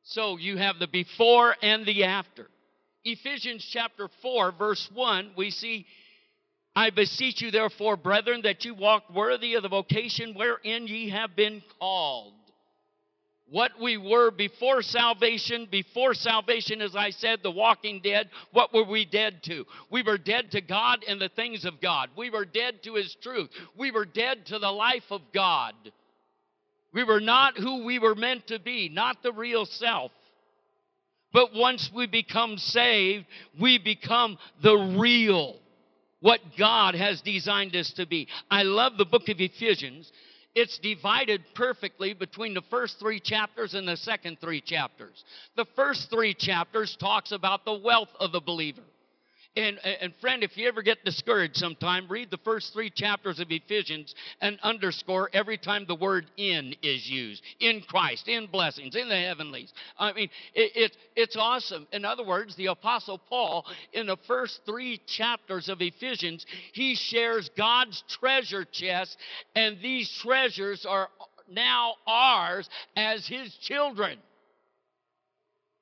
So 0.03 0.37
you 0.37 0.57
have 0.57 0.79
the 0.79 0.87
before 0.87 1.55
and 1.61 1.85
the 1.85 2.03
after. 2.03 2.47
Ephesians 3.05 3.67
chapter 3.71 4.09
4, 4.21 4.53
verse 4.53 4.89
1, 4.93 5.31
we 5.37 5.49
see, 5.49 5.85
I 6.75 6.89
beseech 6.89 7.41
you, 7.41 7.51
therefore, 7.51 7.97
brethren, 7.97 8.41
that 8.43 8.63
you 8.63 8.73
walk 8.73 9.03
worthy 9.13 9.55
of 9.55 9.63
the 9.63 9.69
vocation 9.69 10.33
wherein 10.35 10.87
ye 10.87 11.09
have 11.09 11.35
been 11.35 11.61
called 11.79 12.33
what 13.53 13.71
we 13.79 13.97
were 13.97 14.31
before 14.31 14.81
salvation. 14.81 15.67
Before 15.69 16.15
salvation, 16.15 16.81
as 16.81 16.95
I 16.95 17.11
said, 17.11 17.41
the 17.43 17.51
walking 17.51 18.01
dead, 18.03 18.31
what 18.51 18.73
were 18.73 18.83
we 18.83 19.05
dead 19.05 19.43
to? 19.43 19.65
We 19.91 20.01
were 20.01 20.17
dead 20.17 20.49
to 20.51 20.61
God 20.61 21.05
and 21.07 21.21
the 21.21 21.29
things 21.29 21.63
of 21.63 21.79
God. 21.79 22.09
We 22.17 22.31
were 22.31 22.45
dead 22.45 22.81
to 22.81 22.95
His 22.95 23.15
truth. 23.21 23.51
We 23.77 23.91
were 23.91 24.05
dead 24.05 24.47
to 24.47 24.57
the 24.57 24.71
life 24.71 25.03
of 25.11 25.21
God. 25.35 25.75
We 26.95 27.03
were 27.03 27.19
not 27.19 27.55
who 27.55 27.85
we 27.85 27.99
were 27.99 28.15
meant 28.15 28.47
to 28.47 28.57
be, 28.57 28.89
not 28.89 29.21
the 29.21 29.31
real 29.31 29.67
self. 29.67 30.11
But 31.31 31.53
once 31.53 31.91
we 31.93 32.07
become 32.07 32.57
saved, 32.57 33.27
we 33.61 33.77
become 33.77 34.39
the 34.63 34.95
real, 34.97 35.59
what 36.21 36.39
God 36.57 36.95
has 36.95 37.21
designed 37.21 37.75
us 37.75 37.93
to 37.97 38.07
be. 38.07 38.29
I 38.49 38.63
love 38.63 38.97
the 38.97 39.05
book 39.05 39.29
of 39.29 39.39
Ephesians 39.39 40.11
it's 40.55 40.77
divided 40.79 41.41
perfectly 41.55 42.13
between 42.13 42.53
the 42.53 42.61
first 42.69 42.99
three 42.99 43.19
chapters 43.19 43.73
and 43.73 43.87
the 43.87 43.97
second 43.97 44.39
three 44.39 44.61
chapters. 44.61 45.23
The 45.55 45.65
first 45.75 46.09
three 46.09 46.33
chapters 46.33 46.95
talks 46.99 47.31
about 47.31 47.65
the 47.65 47.79
wealth 47.79 48.09
of 48.19 48.31
the 48.31 48.41
believer. 48.41 48.83
And, 49.55 49.77
and 49.85 50.15
friend, 50.19 50.43
if 50.43 50.57
you 50.57 50.67
ever 50.67 50.81
get 50.81 51.05
discouraged 51.05 51.57
sometime, 51.57 52.07
read 52.09 52.31
the 52.31 52.39
first 52.39 52.73
three 52.73 52.89
chapters 52.89 53.39
of 53.39 53.51
Ephesians 53.51 54.15
and 54.41 54.57
underscore 54.63 55.29
every 55.31 55.59
time 55.59 55.85
the 55.87 55.93
word 55.93 56.25
in 56.37 56.73
is 56.81 57.07
used. 57.07 57.43
In 57.59 57.81
Christ, 57.87 58.27
in 58.27 58.47
blessings, 58.47 58.95
in 58.95 59.09
the 59.09 59.15
heavenlies. 59.15 59.71
I 59.99 60.11
mean, 60.13 60.29
it, 60.55 60.71
it, 60.75 60.97
it's 61.15 61.37
awesome. 61.37 61.85
In 61.91 62.03
other 62.03 62.25
words, 62.25 62.55
the 62.55 62.67
Apostle 62.67 63.19
Paul, 63.19 63.67
in 63.93 64.07
the 64.07 64.17
first 64.27 64.61
three 64.65 64.99
chapters 65.05 65.69
of 65.69 65.81
Ephesians, 65.81 66.47
he 66.71 66.95
shares 66.95 67.51
God's 67.55 68.03
treasure 68.09 68.65
chest, 68.65 69.17
and 69.55 69.77
these 69.83 70.11
treasures 70.23 70.83
are 70.83 71.09
now 71.47 71.93
ours 72.07 72.67
as 72.95 73.27
his 73.27 73.53
children. 73.57 74.17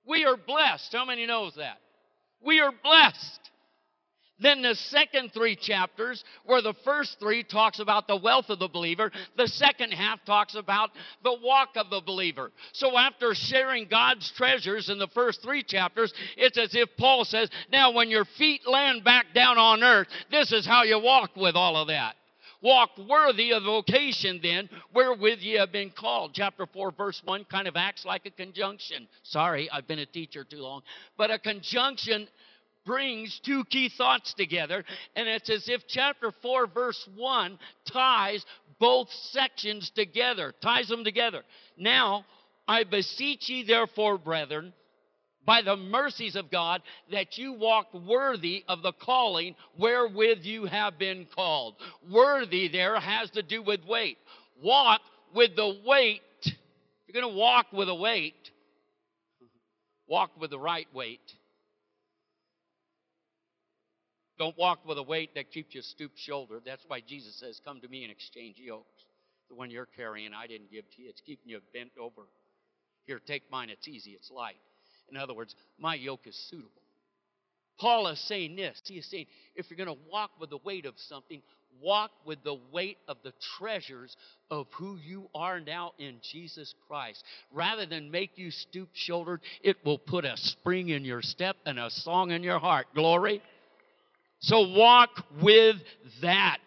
We 0.06 0.26
are 0.26 0.36
blessed. 0.36 0.92
How 0.92 1.06
many 1.06 1.26
knows 1.26 1.54
that? 1.56 1.78
We 2.44 2.60
are 2.60 2.74
blessed. 2.84 3.51
Then 4.42 4.62
the 4.62 4.76
second 4.76 5.34
three 5.34 5.56
chapters, 5.56 6.24
where 6.46 6.62
the 6.62 6.74
first 6.84 7.20
three 7.20 7.44
talks 7.44 7.80
about 7.80 8.08
the 8.08 8.16
wealth 8.16 8.50
of 8.50 8.60
the 8.60 8.68
believer, 8.68 9.12
the 9.38 9.48
second 9.48 9.92
half 9.92 10.24
talks 10.26 10.56
about 10.56 10.90
the 11.24 11.38
walk 11.44 11.70
of 11.76 11.90
the 11.90 12.02
believer. 12.02 12.52
So 12.74 12.98
after 12.98 13.34
sharing 13.36 13.88
God's 13.88 14.32
treasures 14.32 14.90
in 14.90 14.98
the 14.98 15.08
first 15.08 15.42
three 15.42 15.64
chapters, 15.64 16.14
it's 16.38 16.58
as 16.58 16.74
if 16.74 16.90
Paul 16.98 17.26
says, 17.26 17.50
Now 17.72 17.92
when 17.92 18.10
your 18.10 18.26
feet 18.26 18.62
land 18.68 19.04
back 19.04 19.28
down 19.34 19.58
on 19.58 19.84
earth, 19.84 20.08
this 20.32 20.52
is 20.52 20.66
how 20.66 20.84
you 20.84 21.00
walk 21.00 21.36
with 21.36 21.56
all 21.56 21.78
of 21.78 21.88
that. 21.88 22.16
Walk 22.62 22.92
worthy 23.10 23.54
of 23.54 23.64
the 23.64 23.70
vocation 23.70 24.40
then 24.42 24.70
wherewith 24.94 25.40
ye 25.40 25.54
have 25.54 25.72
been 25.72 25.90
called. 25.90 26.32
Chapter 26.36 26.68
4, 26.68 26.92
verse 26.92 27.20
1 27.26 27.46
kind 27.46 27.68
of 27.68 27.76
acts 27.76 28.06
like 28.06 28.26
a 28.28 28.32
conjunction. 28.32 29.08
Sorry, 29.24 29.70
I've 29.72 29.88
been 29.88 30.00
a 30.00 30.06
teacher 30.06 30.44
too 30.44 30.62
long. 30.62 30.84
But 31.18 31.32
a 31.32 31.40
conjunction 31.40 32.28
brings 32.86 33.40
two 33.46 33.64
key 33.66 33.90
thoughts 33.90 34.34
together, 34.34 34.84
and 35.16 35.28
it's 35.28 35.50
as 35.50 35.68
if 35.68 35.82
chapter 35.88 36.32
4, 36.42 36.68
verse 36.68 37.08
1 37.16 37.60
ties 37.92 38.46
both 38.80 39.10
sections 39.32 39.92
together, 39.92 40.54
ties 40.62 40.88
them 40.88 41.04
together. 41.04 41.44
Now, 41.78 42.26
I 42.68 42.84
beseech 42.84 43.50
ye, 43.50 43.64
therefore, 43.64 44.18
brethren, 44.18 44.74
by 45.46 45.62
the 45.62 45.76
mercies 45.76 46.36
of 46.36 46.52
God, 46.52 46.82
that 47.12 47.38
you 47.38 47.54
walk 47.54 47.94
worthy 47.94 48.64
of 48.68 48.82
the 48.82 48.94
calling 48.94 49.56
wherewith 49.78 50.40
you 50.44 50.66
have 50.66 50.98
been 50.98 51.28
called. 51.36 51.76
Worthy 52.12 52.68
there 52.68 53.00
has 53.00 53.30
to 53.32 53.42
do 53.42 53.62
with 53.62 53.84
weight. 53.86 54.18
Walk 54.62 55.02
with 55.34 55.56
the 55.56 55.80
weight. 55.86 56.22
If 56.44 56.54
you're 57.08 57.22
going 57.22 57.34
to 57.34 57.40
walk 57.40 57.68
with 57.74 57.90
a 57.90 57.96
weight, 57.96 58.52
walk 60.08 60.32
with 60.40 60.52
the 60.52 60.60
right 60.60 60.88
weight. 60.94 61.22
Don't 64.42 64.58
walk 64.58 64.88
with 64.88 64.98
a 64.98 65.04
weight 65.04 65.36
that 65.36 65.52
keeps 65.52 65.76
you 65.76 65.84
stoop 65.84 66.14
shouldered. 66.16 66.64
That's 66.66 66.84
why 66.88 67.02
Jesus 67.08 67.40
says, 67.40 67.62
Come 67.64 67.80
to 67.82 67.88
me 67.88 68.02
and 68.02 68.12
exchange 68.12 68.56
yokes. 68.58 69.06
The 69.50 69.54
one 69.54 69.70
you're 69.70 69.86
carrying, 69.96 70.34
I 70.34 70.48
didn't 70.48 70.72
give 70.72 70.84
to 70.96 71.04
you. 71.04 71.10
It's 71.10 71.22
keeping 71.22 71.52
you 71.52 71.60
bent 71.76 71.92
over. 72.00 72.24
Here, 73.06 73.20
take 73.24 73.44
mine. 73.52 73.70
It's 73.70 73.88
easy, 73.88 74.14
it's 74.14 74.32
light. 74.32 74.56
In 75.12 75.16
other 75.16 75.36
words, 75.36 75.54
my 75.78 75.94
yoke 75.94 76.26
is 76.26 76.36
suitable. 76.50 76.72
Paul 77.80 78.08
is 78.08 78.20
saying 78.22 78.56
this. 78.56 78.82
He 78.84 78.96
is 78.96 79.06
saying, 79.12 79.28
if 79.56 79.70
you're 79.70 79.78
going 79.78 79.96
to 79.96 80.04
walk 80.12 80.32
with 80.40 80.50
the 80.50 80.60
weight 80.64 80.88
of 80.88 80.96
something, 80.98 81.44
walk 81.80 82.10
with 82.26 82.44
the 82.44 82.58
weight 82.72 82.98
of 83.08 83.18
the 83.24 83.34
treasures 83.60 84.18
of 84.50 84.66
who 84.74 84.98
you 85.06 85.30
are 85.36 85.60
now 85.60 85.92
in 86.00 86.16
Jesus 86.24 86.74
Christ. 86.88 87.24
Rather 87.54 87.86
than 87.86 88.10
make 88.10 88.40
you 88.40 88.50
stoop 88.50 88.90
shouldered, 88.94 89.42
it 89.62 89.78
will 89.86 90.00
put 90.00 90.26
a 90.26 90.36
spring 90.36 90.90
in 90.90 91.06
your 91.06 91.22
step 91.22 91.58
and 91.68 91.78
a 91.78 91.92
song 91.92 92.32
in 92.32 92.42
your 92.42 92.58
heart. 92.58 92.88
Glory. 92.96 93.44
So 94.42 94.70
walk 94.76 95.12
with 95.42 95.76
that. 96.22 96.58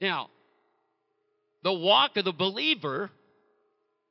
Now, 0.00 0.28
the 1.64 1.72
walk 1.72 2.16
of 2.16 2.24
the 2.24 2.32
believer, 2.32 3.10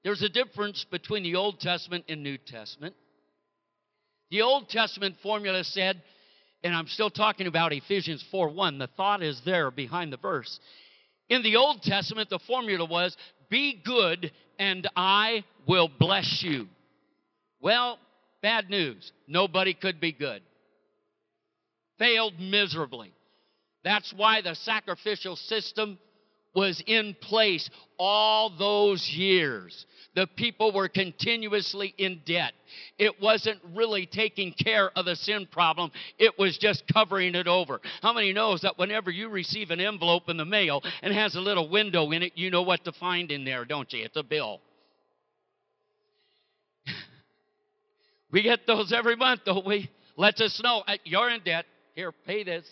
there's 0.03 0.21
a 0.21 0.29
difference 0.29 0.85
between 0.91 1.23
the 1.23 1.35
Old 1.35 1.61
Testament 1.61 2.05
and 2.09 2.21
New 2.21 2.37
Testament. 2.37 2.95
The 4.29 4.41
Old 4.41 4.69
Testament 4.69 5.15
formula 5.23 5.63
said, 5.63 6.01
and 6.63 6.75
I'm 6.75 6.87
still 6.87 7.09
talking 7.09 7.47
about 7.47 7.71
Ephesians 7.71 8.23
4 8.29 8.49
1, 8.49 8.77
the 8.77 8.87
thought 8.97 9.23
is 9.23 9.41
there 9.45 9.71
behind 9.71 10.11
the 10.11 10.17
verse. 10.17 10.59
In 11.29 11.43
the 11.43 11.55
Old 11.55 11.81
Testament, 11.81 12.29
the 12.29 12.39
formula 12.39 12.85
was, 12.85 13.15
Be 13.49 13.81
good 13.83 14.31
and 14.59 14.87
I 14.97 15.45
will 15.65 15.89
bless 15.97 16.43
you. 16.43 16.67
Well, 17.61 17.99
bad 18.41 18.69
news. 18.69 19.13
Nobody 19.27 19.73
could 19.73 20.01
be 20.01 20.11
good 20.11 20.41
failed 21.99 22.39
miserably. 22.39 23.13
That's 23.83 24.11
why 24.15 24.41
the 24.41 24.55
sacrificial 24.55 25.35
system 25.35 25.99
was 26.55 26.81
in 26.87 27.15
place 27.21 27.69
all 27.97 28.49
those 28.49 29.07
years. 29.09 29.85
The 30.15 30.27
people 30.35 30.73
were 30.73 30.89
continuously 30.89 31.93
in 31.97 32.21
debt. 32.25 32.53
It 32.97 33.21
wasn't 33.21 33.59
really 33.75 34.07
taking 34.07 34.53
care 34.53 34.89
of 34.97 35.05
the 35.05 35.15
sin 35.15 35.47
problem, 35.51 35.91
it 36.17 36.37
was 36.39 36.57
just 36.57 36.83
covering 36.91 37.35
it 37.35 37.47
over. 37.47 37.79
How 38.01 38.13
many 38.13 38.33
knows 38.33 38.61
that 38.61 38.77
whenever 38.77 39.11
you 39.11 39.29
receive 39.29 39.69
an 39.71 39.79
envelope 39.79 40.27
in 40.27 40.37
the 40.37 40.45
mail 40.45 40.81
and 41.03 41.13
has 41.13 41.35
a 41.35 41.41
little 41.41 41.69
window 41.69 42.09
in 42.11 42.23
it, 42.23 42.33
you 42.35 42.49
know 42.49 42.63
what 42.63 42.83
to 42.85 42.91
find 42.93 43.31
in 43.31 43.45
there, 43.45 43.63
don't 43.65 43.91
you? 43.93 44.03
It's 44.03 44.17
a 44.17 44.23
bill. 44.23 44.59
we 48.31 48.41
get 48.41 48.65
those 48.65 48.91
every 48.91 49.15
month, 49.15 49.41
don't 49.45 49.65
we? 49.65 49.89
Lets 50.17 50.41
us 50.41 50.59
know 50.63 50.83
uh, 50.87 50.97
you're 51.05 51.29
in 51.29 51.41
debt. 51.43 51.65
Here, 51.99 52.13
pay 52.13 52.43
this. 52.43 52.65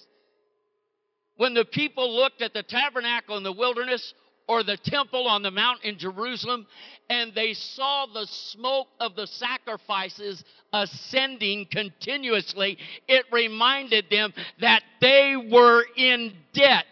When 1.35 1.53
the 1.53 1.65
people 1.65 2.15
looked 2.15 2.41
at 2.41 2.53
the 2.53 2.63
tabernacle 2.63 3.35
in 3.35 3.43
the 3.43 3.51
wilderness 3.51 4.13
or 4.47 4.63
the 4.63 4.77
temple 4.77 5.27
on 5.27 5.41
the 5.41 5.51
mount 5.51 5.83
in 5.83 5.97
Jerusalem 5.99 6.65
and 7.09 7.35
they 7.35 7.53
saw 7.53 8.05
the 8.05 8.25
smoke 8.25 8.87
of 9.01 9.17
the 9.17 9.27
sacrifices 9.27 10.45
ascending 10.71 11.67
continuously, 11.69 12.77
it 13.09 13.25
reminded 13.33 14.05
them 14.09 14.33
that 14.61 14.83
they 15.01 15.35
were 15.35 15.83
in 15.97 16.33
debt. 16.53 16.85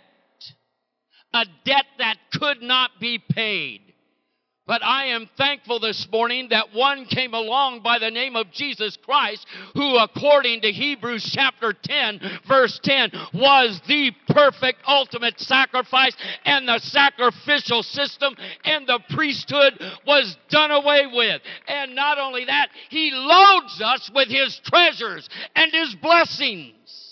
A 1.34 1.45
debt 1.63 1.86
that 2.00 2.17
could 2.34 2.62
not 2.62 2.91
be 3.00 3.17
paid. 3.17 3.85
But 4.67 4.84
I 4.84 5.06
am 5.08 5.30
thankful 5.38 5.80
this 5.80 6.08
morning 6.12 6.47
that 6.49 6.73
one 6.73 7.06
came 7.06 7.36
along 7.36 7.82
by 7.84 7.99
the 7.99 8.10
name 8.10 8.36
of 8.36 8.51
Jesus 8.51 8.97
Christ, 8.97 9.45
who, 9.75 9.97
according 9.97 10.62
to 10.62 10.71
Hebrews 10.71 11.23
chapter 11.32 11.71
10, 11.71 12.41
verse 12.47 12.80
10, 12.82 13.12
was 13.36 13.80
the 13.88 14.12
perfect 14.28 14.80
ultimate 14.88 15.39
sacrifice, 15.39 16.15
and 16.45 16.67
the 16.67 16.80
sacrificial 16.80 17.84
system 17.84 18.36
and 18.63 18.88
the 18.88 18.99
priesthood 19.12 19.80
was 20.08 20.36
done 20.49 20.71
away 20.71 21.06
with. 21.13 21.41
And 21.67 21.93
not 21.93 22.17
only 22.17 22.45
that, 22.45 22.69
he 22.89 23.12
loads 23.13 23.80
us 23.82 24.10
with 24.15 24.30
his 24.30 24.60
treasures 24.65 25.30
and 25.56 25.71
his 25.71 25.93
blessings. 25.93 27.05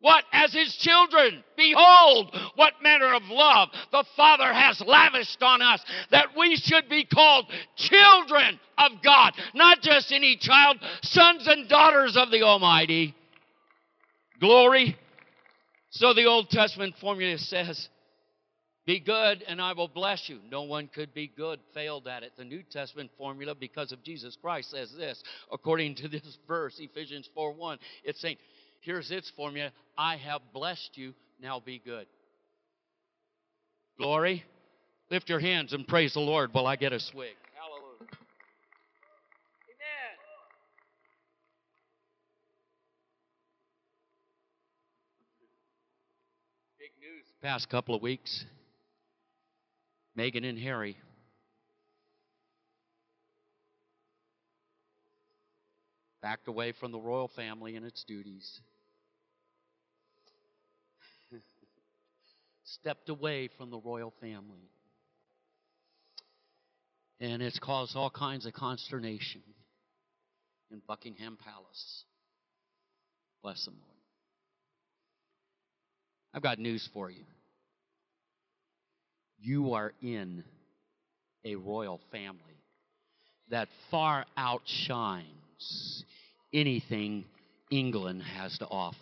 What? 0.00 0.24
As 0.32 0.52
his 0.52 0.76
children. 0.76 1.42
Behold, 1.56 2.34
what 2.54 2.74
manner 2.82 3.14
of 3.14 3.22
love 3.24 3.68
the 3.90 4.04
Father 4.16 4.52
has 4.52 4.80
lavished 4.86 5.42
on 5.42 5.60
us 5.60 5.84
that 6.10 6.28
we 6.36 6.56
should 6.56 6.88
be 6.88 7.04
called 7.04 7.46
children 7.76 8.60
of 8.76 8.92
God. 9.02 9.32
Not 9.54 9.80
just 9.82 10.12
any 10.12 10.36
child, 10.36 10.78
sons 11.02 11.48
and 11.48 11.68
daughters 11.68 12.16
of 12.16 12.30
the 12.30 12.42
Almighty. 12.42 13.14
Glory. 14.40 14.96
So 15.90 16.14
the 16.14 16.26
Old 16.26 16.50
Testament 16.50 16.94
formula 17.00 17.38
says, 17.38 17.88
be 18.88 19.00
good 19.00 19.44
and 19.46 19.60
I 19.60 19.74
will 19.74 19.88
bless 19.88 20.30
you. 20.30 20.38
No 20.50 20.62
one 20.62 20.88
could 20.88 21.12
be 21.12 21.30
good, 21.36 21.60
failed 21.74 22.08
at 22.08 22.22
it. 22.22 22.32
The 22.38 22.44
New 22.44 22.62
Testament 22.62 23.10
formula, 23.18 23.54
because 23.54 23.92
of 23.92 24.02
Jesus 24.02 24.34
Christ, 24.40 24.70
says 24.70 24.90
this. 24.96 25.22
According 25.52 25.96
to 25.96 26.08
this 26.08 26.38
verse, 26.46 26.78
Ephesians 26.78 27.28
4 27.34 27.52
1, 27.52 27.78
it's 28.02 28.18
saying, 28.18 28.38
Here's 28.80 29.10
its 29.10 29.30
formula 29.36 29.70
I 29.96 30.16
have 30.16 30.40
blessed 30.52 30.96
you, 30.96 31.14
now 31.40 31.60
be 31.60 31.80
good. 31.84 32.06
Glory. 33.98 34.44
Lift 35.10 35.28
your 35.28 35.40
hands 35.40 35.72
and 35.72 35.88
praise 35.88 36.14
the 36.14 36.20
Lord 36.20 36.52
while 36.52 36.66
I 36.66 36.76
get 36.76 36.92
a 36.92 37.00
swig. 37.00 37.34
Hallelujah. 37.54 37.96
Amen. 38.02 38.08
Big 46.78 46.90
news 47.00 47.24
past 47.42 47.68
couple 47.70 47.94
of 47.94 48.02
weeks. 48.02 48.44
Meghan 50.16 50.48
and 50.48 50.58
Harry 50.58 50.96
backed 56.28 56.46
away 56.46 56.72
from 56.78 56.92
the 56.92 56.98
royal 56.98 57.28
family 57.28 57.74
and 57.76 57.86
its 57.86 58.04
duties. 58.04 58.60
Stepped 62.64 63.08
away 63.08 63.48
from 63.56 63.70
the 63.70 63.78
royal 63.78 64.12
family. 64.20 64.68
And 67.18 67.40
it's 67.40 67.58
caused 67.58 67.96
all 67.96 68.10
kinds 68.10 68.44
of 68.44 68.52
consternation 68.52 69.40
in 70.70 70.82
Buckingham 70.86 71.38
Palace. 71.42 72.04
Bless 73.42 73.64
them, 73.64 73.76
Lord. 73.80 73.96
I've 76.34 76.42
got 76.42 76.58
news 76.58 76.86
for 76.92 77.10
you. 77.10 77.24
You 79.40 79.72
are 79.72 79.94
in 80.02 80.44
a 81.46 81.54
royal 81.54 82.02
family 82.12 82.42
that 83.48 83.68
far 83.90 84.26
outshines 84.36 86.04
anything 86.52 87.24
England 87.70 88.22
has 88.22 88.58
to 88.58 88.66
offer. 88.66 88.96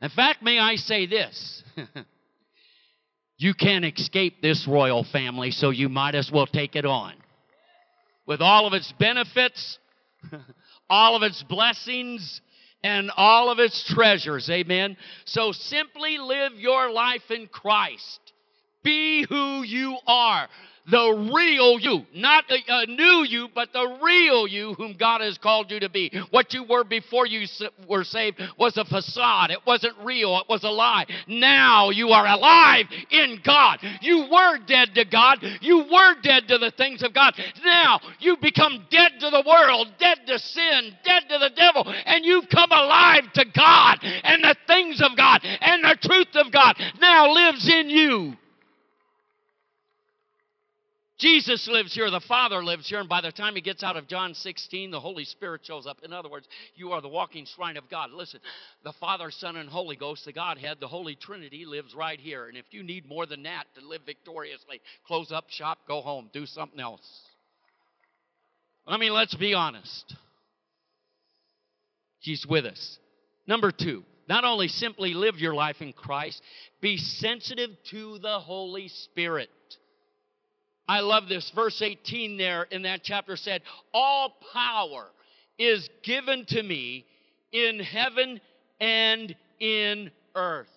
In 0.00 0.10
fact, 0.10 0.42
may 0.42 0.58
I 0.58 0.76
say 0.76 1.06
this? 1.06 1.62
you 3.38 3.54
can't 3.54 3.84
escape 3.84 4.42
this 4.42 4.66
royal 4.68 5.04
family, 5.04 5.50
so 5.50 5.70
you 5.70 5.88
might 5.88 6.14
as 6.14 6.30
well 6.30 6.46
take 6.46 6.76
it 6.76 6.84
on. 6.84 7.14
With 8.26 8.40
all 8.40 8.66
of 8.66 8.72
its 8.72 8.92
benefits, 8.98 9.78
all 10.90 11.16
of 11.16 11.22
its 11.22 11.42
blessings, 11.42 12.40
and 12.82 13.10
all 13.16 13.50
of 13.50 13.58
its 13.58 13.82
treasures. 13.94 14.50
Amen. 14.50 14.96
So 15.24 15.52
simply 15.52 16.18
live 16.18 16.52
your 16.56 16.90
life 16.90 17.30
in 17.30 17.46
Christ. 17.46 18.20
Be 18.82 19.24
who 19.26 19.62
you 19.62 19.96
are. 20.06 20.48
The 20.90 21.30
real 21.34 21.78
you, 21.78 22.04
not 22.14 22.44
a, 22.50 22.58
a, 22.68 22.86
new 22.86 23.24
you, 23.24 23.48
but 23.54 23.72
the 23.72 23.98
real 24.02 24.46
you 24.46 24.74
whom 24.74 24.96
God 24.98 25.22
has 25.22 25.38
called 25.38 25.70
you 25.70 25.80
to 25.80 25.88
be. 25.88 26.12
What 26.30 26.52
you 26.52 26.64
were 26.64 26.84
before 26.84 27.26
you 27.26 27.46
were 27.88 28.04
saved 28.04 28.40
was 28.58 28.76
a 28.76 28.84
facade. 28.84 29.50
It 29.50 29.60
wasn't 29.66 29.94
real. 30.02 30.38
It 30.38 30.48
was 30.48 30.62
a 30.62 30.68
lie. 30.68 31.06
Now 31.26 31.88
you 31.88 32.10
are 32.10 32.26
alive 32.26 32.86
in 33.10 33.40
God. 33.42 33.78
You 34.02 34.28
were 34.30 34.58
dead 34.66 34.94
to 34.94 35.04
God. 35.06 35.38
You 35.62 35.78
were 35.90 36.20
dead 36.22 36.48
to 36.48 36.58
the 36.58 36.72
things 36.76 37.02
of 37.02 37.14
God. 37.14 37.34
Now 37.64 38.00
you 38.20 38.36
become 38.36 38.84
dead 38.90 39.12
to 39.20 39.30
the 39.30 39.44
world, 39.46 39.88
dead 39.98 40.18
to 40.26 40.38
sin, 40.38 40.92
dead 41.04 41.22
to 41.30 41.38
the 41.38 41.50
devil, 41.56 41.90
and 42.04 42.24
you've 42.24 42.48
come 42.50 42.70
alive 42.70 43.32
to 43.34 43.44
God 43.56 43.98
and 44.02 44.44
the 44.44 44.56
things 44.66 45.00
of 45.00 45.16
God 45.16 45.40
and 45.42 45.82
the 45.82 45.96
truth 46.02 46.34
of 46.34 46.52
God 46.52 46.76
now 47.00 47.32
lives 47.32 47.68
in 47.68 47.88
you. 47.88 48.34
Jesus 51.18 51.68
lives 51.68 51.94
here, 51.94 52.10
the 52.10 52.20
Father 52.20 52.64
lives 52.64 52.88
here, 52.88 52.98
and 52.98 53.08
by 53.08 53.20
the 53.20 53.30
time 53.30 53.54
he 53.54 53.60
gets 53.60 53.84
out 53.84 53.96
of 53.96 54.08
John 54.08 54.34
16, 54.34 54.90
the 54.90 54.98
Holy 54.98 55.24
Spirit 55.24 55.60
shows 55.64 55.86
up. 55.86 55.98
In 56.02 56.12
other 56.12 56.28
words, 56.28 56.48
you 56.74 56.90
are 56.90 57.00
the 57.00 57.08
walking 57.08 57.46
shrine 57.46 57.76
of 57.76 57.88
God. 57.88 58.10
Listen, 58.10 58.40
the 58.82 58.92
Father, 58.94 59.30
Son, 59.30 59.56
and 59.56 59.68
Holy 59.68 59.94
Ghost, 59.94 60.24
the 60.24 60.32
Godhead, 60.32 60.78
the 60.80 60.88
Holy 60.88 61.14
Trinity 61.14 61.66
lives 61.66 61.94
right 61.94 62.18
here. 62.18 62.48
And 62.48 62.56
if 62.56 62.64
you 62.72 62.82
need 62.82 63.08
more 63.08 63.26
than 63.26 63.44
that 63.44 63.66
to 63.76 63.86
live 63.86 64.02
victoriously, 64.04 64.80
close 65.06 65.30
up 65.30 65.50
shop, 65.50 65.78
go 65.86 66.00
home, 66.00 66.30
do 66.32 66.46
something 66.46 66.80
else. 66.80 67.08
I 68.84 68.96
mean, 68.96 69.12
let's 69.12 69.36
be 69.36 69.54
honest. 69.54 70.16
He's 72.18 72.44
with 72.44 72.64
us. 72.64 72.98
Number 73.46 73.70
two, 73.70 74.02
not 74.28 74.44
only 74.44 74.68
simply 74.68 75.14
live 75.14 75.36
your 75.36 75.54
life 75.54 75.80
in 75.80 75.92
Christ, 75.92 76.42
be 76.80 76.96
sensitive 76.96 77.70
to 77.90 78.18
the 78.18 78.40
Holy 78.40 78.88
Spirit. 78.88 79.48
I 80.88 81.00
love 81.00 81.28
this. 81.28 81.50
Verse 81.54 81.80
18 81.80 82.36
there 82.36 82.64
in 82.64 82.82
that 82.82 83.02
chapter 83.02 83.36
said, 83.36 83.62
All 83.92 84.34
power 84.52 85.06
is 85.58 85.88
given 86.02 86.44
to 86.46 86.62
me 86.62 87.06
in 87.52 87.78
heaven 87.78 88.40
and 88.80 89.34
in 89.60 90.10
earth. 90.34 90.68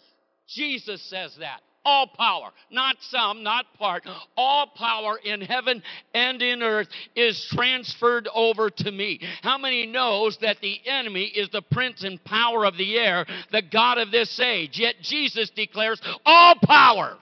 Jesus 0.48 1.02
says 1.02 1.36
that. 1.39 1.62
All 1.84 2.08
power, 2.08 2.50
not 2.70 2.98
some, 3.00 3.43
not 3.43 3.65
part, 3.80 4.04
all 4.36 4.67
power 4.67 5.17
in 5.24 5.39
heaven 5.39 5.82
and 6.13 6.41
in 6.41 6.62
earth 6.62 6.89
is 7.15 7.48
transferred 7.50 8.28
over 8.36 8.70
to 8.70 8.91
me. 8.91 9.22
How 9.41 9.58
many 9.58 9.86
knows 9.86 10.38
that 10.41 10.58
the 10.60 10.82
enemy 10.86 11.24
is 11.24 11.48
the 11.50 11.62
prince 11.62 12.04
and 12.04 12.22
power 12.26 12.65
of 12.65 12.76
the 12.76 12.98
air, 12.98 13.26
the 13.54 13.62
God 13.62 14.00
of 14.00 14.12
this 14.12 14.38
age? 14.38 14.78
Yet 14.78 14.96
Jesus 15.02 15.50
declares 15.52 16.02
all 16.26 16.56
power. 16.62 17.17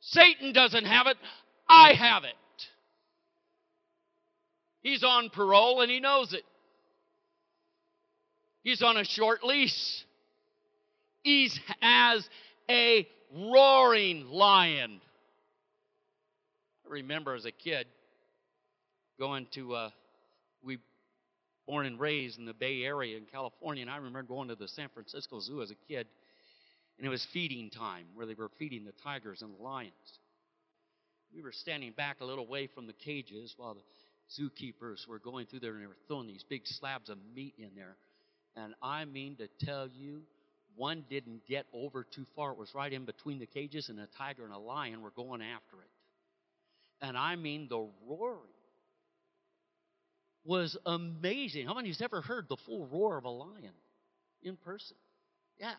Satan 0.00 0.54
doesn't 0.54 0.86
have 0.86 1.06
it. 1.06 1.18
I 1.68 1.94
have 1.94 2.24
it. 2.24 2.34
He's 4.82 5.02
on 5.02 5.30
parole 5.30 5.80
and 5.80 5.90
he 5.90 6.00
knows 6.00 6.32
it. 6.32 6.44
He's 8.62 8.82
on 8.82 8.96
a 8.96 9.04
short 9.04 9.42
lease. 9.44 10.04
He's 11.22 11.58
as 11.82 12.28
a 12.70 13.06
roaring 13.34 14.26
lion. 14.28 15.00
I 16.86 16.92
remember 16.92 17.34
as 17.34 17.44
a 17.44 17.52
kid 17.52 17.86
going 19.18 19.46
to, 19.54 19.74
uh, 19.74 19.90
we 20.62 20.78
born 21.66 21.86
and 21.86 21.98
raised 21.98 22.38
in 22.38 22.44
the 22.44 22.54
Bay 22.54 22.82
Area 22.84 23.16
in 23.16 23.24
California, 23.24 23.82
and 23.82 23.90
I 23.90 23.96
remember 23.96 24.22
going 24.22 24.48
to 24.48 24.56
the 24.56 24.68
San 24.68 24.88
Francisco 24.94 25.40
Zoo 25.40 25.62
as 25.62 25.72
a 25.72 25.76
kid, 25.88 26.06
and 26.98 27.06
it 27.06 27.10
was 27.10 27.26
feeding 27.32 27.70
time 27.70 28.06
where 28.14 28.26
they 28.26 28.34
were 28.34 28.50
feeding 28.58 28.84
the 28.84 28.92
tigers 29.02 29.42
and 29.42 29.52
the 29.52 29.62
lions 29.62 29.92
we 31.36 31.42
were 31.42 31.52
standing 31.52 31.92
back 31.92 32.20
a 32.20 32.24
little 32.24 32.46
way 32.46 32.66
from 32.66 32.86
the 32.86 32.94
cages 32.94 33.54
while 33.58 33.74
the 33.74 33.82
zookeepers 34.40 35.06
were 35.06 35.18
going 35.18 35.46
through 35.46 35.60
there 35.60 35.72
and 35.72 35.82
they 35.82 35.86
were 35.86 35.96
throwing 36.08 36.26
these 36.26 36.44
big 36.48 36.62
slabs 36.64 37.10
of 37.10 37.18
meat 37.34 37.54
in 37.58 37.70
there. 37.76 37.96
And 38.56 38.74
I 38.82 39.04
mean 39.04 39.36
to 39.36 39.48
tell 39.64 39.86
you, 39.86 40.22
one 40.76 41.04
didn't 41.10 41.46
get 41.46 41.66
over 41.74 42.04
too 42.04 42.24
far. 42.34 42.52
It 42.52 42.58
was 42.58 42.74
right 42.74 42.92
in 42.92 43.04
between 43.04 43.38
the 43.38 43.46
cages, 43.46 43.88
and 43.88 43.98
a 43.98 44.08
tiger 44.18 44.44
and 44.44 44.52
a 44.52 44.58
lion 44.58 45.00
were 45.00 45.10
going 45.10 45.40
after 45.40 45.76
it. 45.76 45.90
And 47.00 47.16
I 47.16 47.36
mean, 47.36 47.66
the 47.68 47.86
roaring 48.06 48.40
was 50.44 50.76
amazing. 50.84 51.66
How 51.66 51.74
many 51.74 51.90
of 51.90 51.96
you 51.98 52.04
ever 52.04 52.20
heard 52.20 52.46
the 52.48 52.56
full 52.66 52.86
roar 52.86 53.16
of 53.16 53.24
a 53.24 53.30
lion 53.30 53.72
in 54.42 54.56
person? 54.56 54.96
Yeah. 55.58 55.74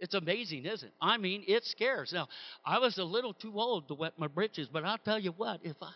It's 0.00 0.14
amazing, 0.14 0.64
isn't 0.64 0.88
it? 0.88 0.94
I 1.00 1.18
mean, 1.18 1.44
it 1.46 1.64
scares. 1.66 2.12
Now, 2.12 2.28
I 2.64 2.78
was 2.78 2.96
a 2.96 3.04
little 3.04 3.34
too 3.34 3.52
old 3.54 3.88
to 3.88 3.94
wet 3.94 4.14
my 4.18 4.28
britches, 4.28 4.66
but 4.72 4.82
I'll 4.82 4.98
tell 4.98 5.18
you 5.18 5.32
what, 5.32 5.60
if 5.62 5.76
I. 5.82 5.92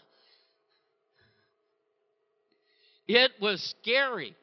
It 3.08 3.32
was 3.40 3.74
scary. 3.80 4.36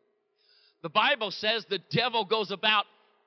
the 0.82 0.88
Bible 0.88 1.32
says 1.32 1.66
the 1.68 1.80
devil 1.90 2.24
goes 2.24 2.52
about 2.52 2.84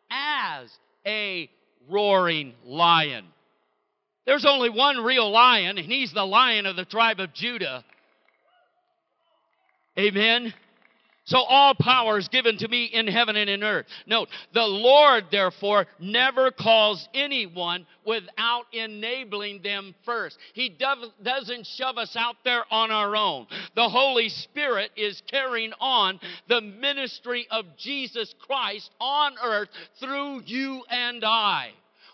as 0.09 0.69
a 1.05 1.49
roaring 1.89 2.53
lion. 2.63 3.25
There's 4.25 4.45
only 4.45 4.69
one 4.69 4.97
real 5.03 5.29
lion, 5.29 5.77
and 5.77 5.85
he's 5.91 6.13
the 6.13 6.25
lion 6.25 6.65
of 6.65 6.77
the 6.77 6.85
tribe 6.85 7.19
of 7.19 7.33
Judah. 7.33 7.83
Amen. 9.97 10.53
So 11.27 11.39
all 11.39 11.75
power 11.75 12.17
is 12.17 12.29
given 12.29 12.57
to 12.59 12.67
me 12.69 12.85
in 12.85 13.05
heaven 13.05 13.35
and 13.35 13.49
in 13.49 13.61
earth. 13.61 13.85
Note, 14.05 14.29
the 14.53 14.63
Lord, 14.63 15.25
therefore, 15.29 15.85
never 15.99 16.51
calls 16.51 17.05
anyone 17.13 17.85
without 18.05 18.63
enabling 18.71 19.61
them 19.61 19.93
first. 20.05 20.37
He 20.53 20.69
doesn't 20.69 21.67
shove 21.67 21.97
us 21.97 22.15
out 22.15 22.37
there 22.45 22.63
on 22.71 22.91
our 22.91 23.13
own. 23.13 23.45
The 23.75 23.89
Holy 23.89 24.29
Spirit 24.29 24.91
is 24.95 25.21
carrying 25.29 25.73
on 25.81 26.21
the 26.47 26.61
ministry 26.61 27.45
of 27.51 27.65
Jesus 27.77 28.33
Christ 28.39 28.89
on 29.01 29.33
earth 29.43 29.67
through 29.99 30.43
you 30.45 30.83
and 30.89 31.25
I. 31.25 31.71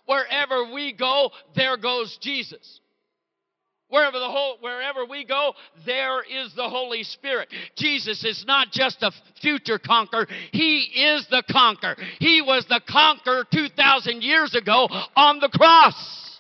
Wherever 0.08 0.74
we 0.74 0.92
go, 0.92 1.30
there 1.56 1.78
goes 1.78 2.18
Jesus. 2.20 2.80
Wherever, 3.94 4.18
the 4.18 4.28
whole, 4.28 4.58
wherever 4.60 5.06
we 5.06 5.24
go, 5.24 5.54
there 5.86 6.24
is 6.24 6.52
the 6.56 6.68
Holy 6.68 7.04
Spirit. 7.04 7.48
Jesus 7.78 8.26
is 8.26 8.44
not 8.48 8.72
just 8.72 9.04
a 9.04 9.12
future 9.40 9.78
conqueror, 9.78 10.26
He 10.52 10.80
is 10.80 11.28
the 11.30 11.44
conqueror. 11.52 11.96
He 12.18 12.42
was 12.42 12.66
the 12.66 12.82
conqueror 12.90 13.46
2,000 13.54 14.24
years 14.24 14.56
ago 14.56 14.88
on 15.16 15.40
the 15.40 15.50
cross. 15.50 16.40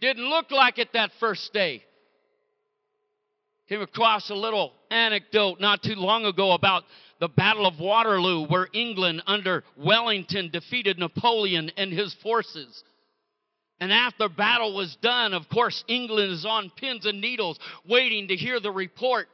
Didn't 0.00 0.28
look 0.28 0.50
like 0.50 0.78
it 0.78 0.88
that 0.94 1.12
first 1.20 1.52
day. 1.52 1.84
Came 3.68 3.82
across 3.82 4.28
a 4.28 4.34
little 4.34 4.72
anecdote 4.90 5.60
not 5.60 5.84
too 5.84 5.94
long 5.94 6.24
ago 6.24 6.50
about 6.50 6.82
the 7.20 7.28
Battle 7.28 7.64
of 7.64 7.78
Waterloo, 7.78 8.48
where 8.48 8.66
England 8.72 9.22
under 9.24 9.62
Wellington 9.76 10.50
defeated 10.50 10.98
Napoleon 10.98 11.70
and 11.76 11.92
his 11.92 12.12
forces. 12.24 12.82
And 13.80 13.90
after 13.90 14.28
battle 14.28 14.74
was 14.74 14.94
done, 14.96 15.32
of 15.32 15.48
course, 15.48 15.82
England 15.88 16.32
is 16.32 16.44
on 16.44 16.70
pins 16.76 17.06
and 17.06 17.20
needles 17.20 17.58
waiting 17.88 18.28
to 18.28 18.36
hear 18.36 18.60
the 18.60 18.70
report. 18.70 19.26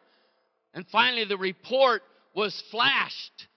And 0.73 0.87
finally, 0.87 1.25
the 1.25 1.37
report 1.37 2.03
was 2.33 2.63
flashed, 2.71 3.49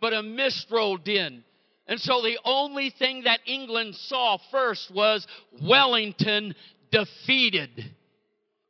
but 0.00 0.12
a 0.12 0.22
mist 0.22 0.68
rolled 0.70 1.08
in. 1.08 1.42
And 1.88 2.00
so 2.00 2.22
the 2.22 2.38
only 2.44 2.90
thing 2.90 3.24
that 3.24 3.40
England 3.46 3.96
saw 3.96 4.38
first 4.50 4.92
was 4.92 5.26
Wellington 5.60 6.54
defeated. 6.92 7.70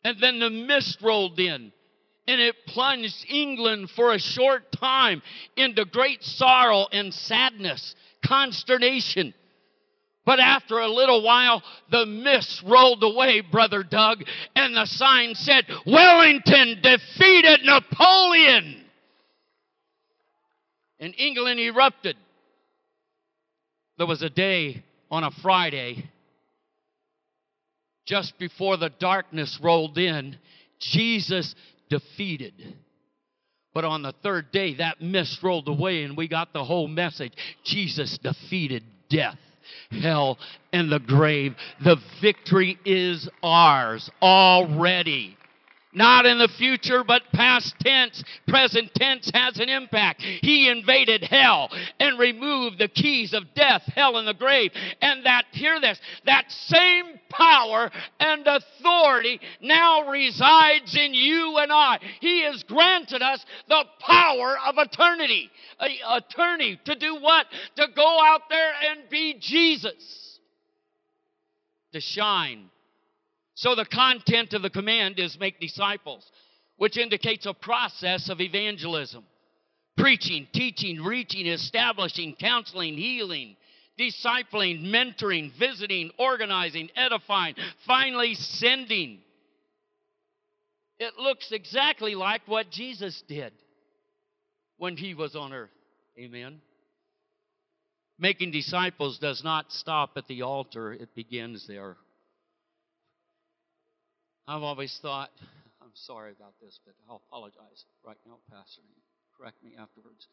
And 0.04 0.18
then 0.20 0.38
the 0.38 0.50
mist 0.50 1.02
rolled 1.02 1.38
in. 1.38 1.72
And 2.28 2.40
it 2.40 2.54
plunged 2.66 3.26
England 3.28 3.90
for 3.90 4.12
a 4.12 4.18
short 4.18 4.72
time 4.72 5.22
into 5.56 5.84
great 5.84 6.24
sorrow 6.24 6.86
and 6.90 7.12
sadness, 7.12 7.94
consternation. 8.24 9.34
But 10.26 10.40
after 10.40 10.80
a 10.80 10.88
little 10.88 11.22
while, 11.22 11.62
the 11.92 12.04
mist 12.04 12.64
rolled 12.66 13.02
away, 13.04 13.42
Brother 13.42 13.84
Doug, 13.84 14.24
and 14.56 14.76
the 14.76 14.84
sign 14.84 15.36
said, 15.36 15.64
Wellington 15.86 16.80
defeated 16.82 17.60
Napoleon. 17.62 18.84
And 20.98 21.14
England 21.16 21.60
erupted. 21.60 22.16
There 23.98 24.06
was 24.06 24.22
a 24.22 24.28
day 24.28 24.82
on 25.12 25.22
a 25.22 25.30
Friday, 25.30 26.10
just 28.04 28.36
before 28.36 28.76
the 28.76 28.90
darkness 28.90 29.60
rolled 29.62 29.96
in, 29.96 30.36
Jesus 30.80 31.54
defeated. 31.88 32.74
But 33.72 33.84
on 33.84 34.02
the 34.02 34.14
third 34.24 34.50
day, 34.50 34.74
that 34.74 35.00
mist 35.00 35.40
rolled 35.44 35.68
away, 35.68 36.02
and 36.02 36.16
we 36.16 36.26
got 36.26 36.52
the 36.52 36.64
whole 36.64 36.88
message 36.88 37.32
Jesus 37.62 38.18
defeated 38.18 38.82
death 39.08 39.38
hell, 39.90 40.38
and 40.72 40.90
the 40.90 40.98
grave. 40.98 41.54
The 41.82 41.96
victory 42.20 42.78
is 42.84 43.28
ours 43.42 44.10
already. 44.22 45.36
Not 45.96 46.26
in 46.26 46.36
the 46.36 46.48
future, 46.58 47.02
but 47.04 47.22
past 47.32 47.74
tense. 47.80 48.22
Present 48.46 48.92
tense 48.94 49.30
has 49.32 49.58
an 49.58 49.70
impact. 49.70 50.20
He 50.20 50.68
invaded 50.68 51.24
hell 51.24 51.70
and 51.98 52.18
removed 52.18 52.78
the 52.78 52.88
keys 52.88 53.32
of 53.32 53.54
death, 53.54 53.82
hell, 53.94 54.18
and 54.18 54.28
the 54.28 54.34
grave. 54.34 54.72
And 55.00 55.24
that, 55.24 55.46
hear 55.52 55.80
this, 55.80 55.98
that 56.26 56.52
same 56.52 57.18
power 57.30 57.90
and 58.20 58.46
authority 58.46 59.40
now 59.62 60.10
resides 60.10 60.94
in 60.94 61.14
you 61.14 61.56
and 61.56 61.72
I. 61.72 61.98
He 62.20 62.42
has 62.42 62.62
granted 62.64 63.22
us 63.22 63.42
the 63.66 63.84
power 64.00 64.54
of 64.66 64.74
eternity. 64.76 65.50
Attorney 66.06 66.78
to 66.84 66.94
do 66.94 67.16
what? 67.22 67.46
To 67.76 67.86
go 67.96 68.20
out 68.22 68.42
there 68.50 68.72
and 68.90 69.08
be 69.08 69.38
Jesus. 69.40 70.40
To 71.94 72.02
shine 72.02 72.68
so 73.56 73.74
the 73.74 73.86
content 73.86 74.52
of 74.52 74.60
the 74.60 74.70
command 74.70 75.18
is 75.18 75.40
make 75.40 75.58
disciples, 75.58 76.30
which 76.76 76.98
indicates 76.98 77.46
a 77.46 77.54
process 77.54 78.28
of 78.28 78.40
evangelism 78.40 79.24
preaching, 79.96 80.46
teaching, 80.52 81.02
reaching, 81.02 81.46
establishing, 81.46 82.36
counseling, 82.38 82.98
healing, 82.98 83.56
discipling, 83.98 84.84
mentoring, 84.84 85.50
visiting, 85.58 86.10
organizing, 86.18 86.90
edifying, 86.94 87.54
finally 87.86 88.34
sending. 88.34 89.20
It 90.98 91.14
looks 91.18 91.50
exactly 91.50 92.14
like 92.14 92.42
what 92.44 92.70
Jesus 92.70 93.22
did 93.26 93.54
when 94.76 94.98
he 94.98 95.14
was 95.14 95.34
on 95.34 95.54
earth. 95.54 95.70
Amen. 96.18 96.60
Making 98.18 98.50
disciples 98.50 99.18
does 99.18 99.42
not 99.42 99.72
stop 99.72 100.10
at 100.16 100.26
the 100.28 100.42
altar, 100.42 100.92
it 100.92 101.14
begins 101.14 101.66
there. 101.66 101.96
I've 104.48 104.62
always 104.62 104.96
thought, 105.02 105.30
I'm 105.82 105.90
sorry 105.94 106.30
about 106.30 106.54
this, 106.62 106.78
but 106.84 106.94
I'll 107.08 107.20
apologize 107.28 107.84
right 108.06 108.16
now, 108.24 108.38
Pastor. 108.50 108.82
Correct 109.36 109.62
me 109.62 109.72
afterwards. 109.78 110.28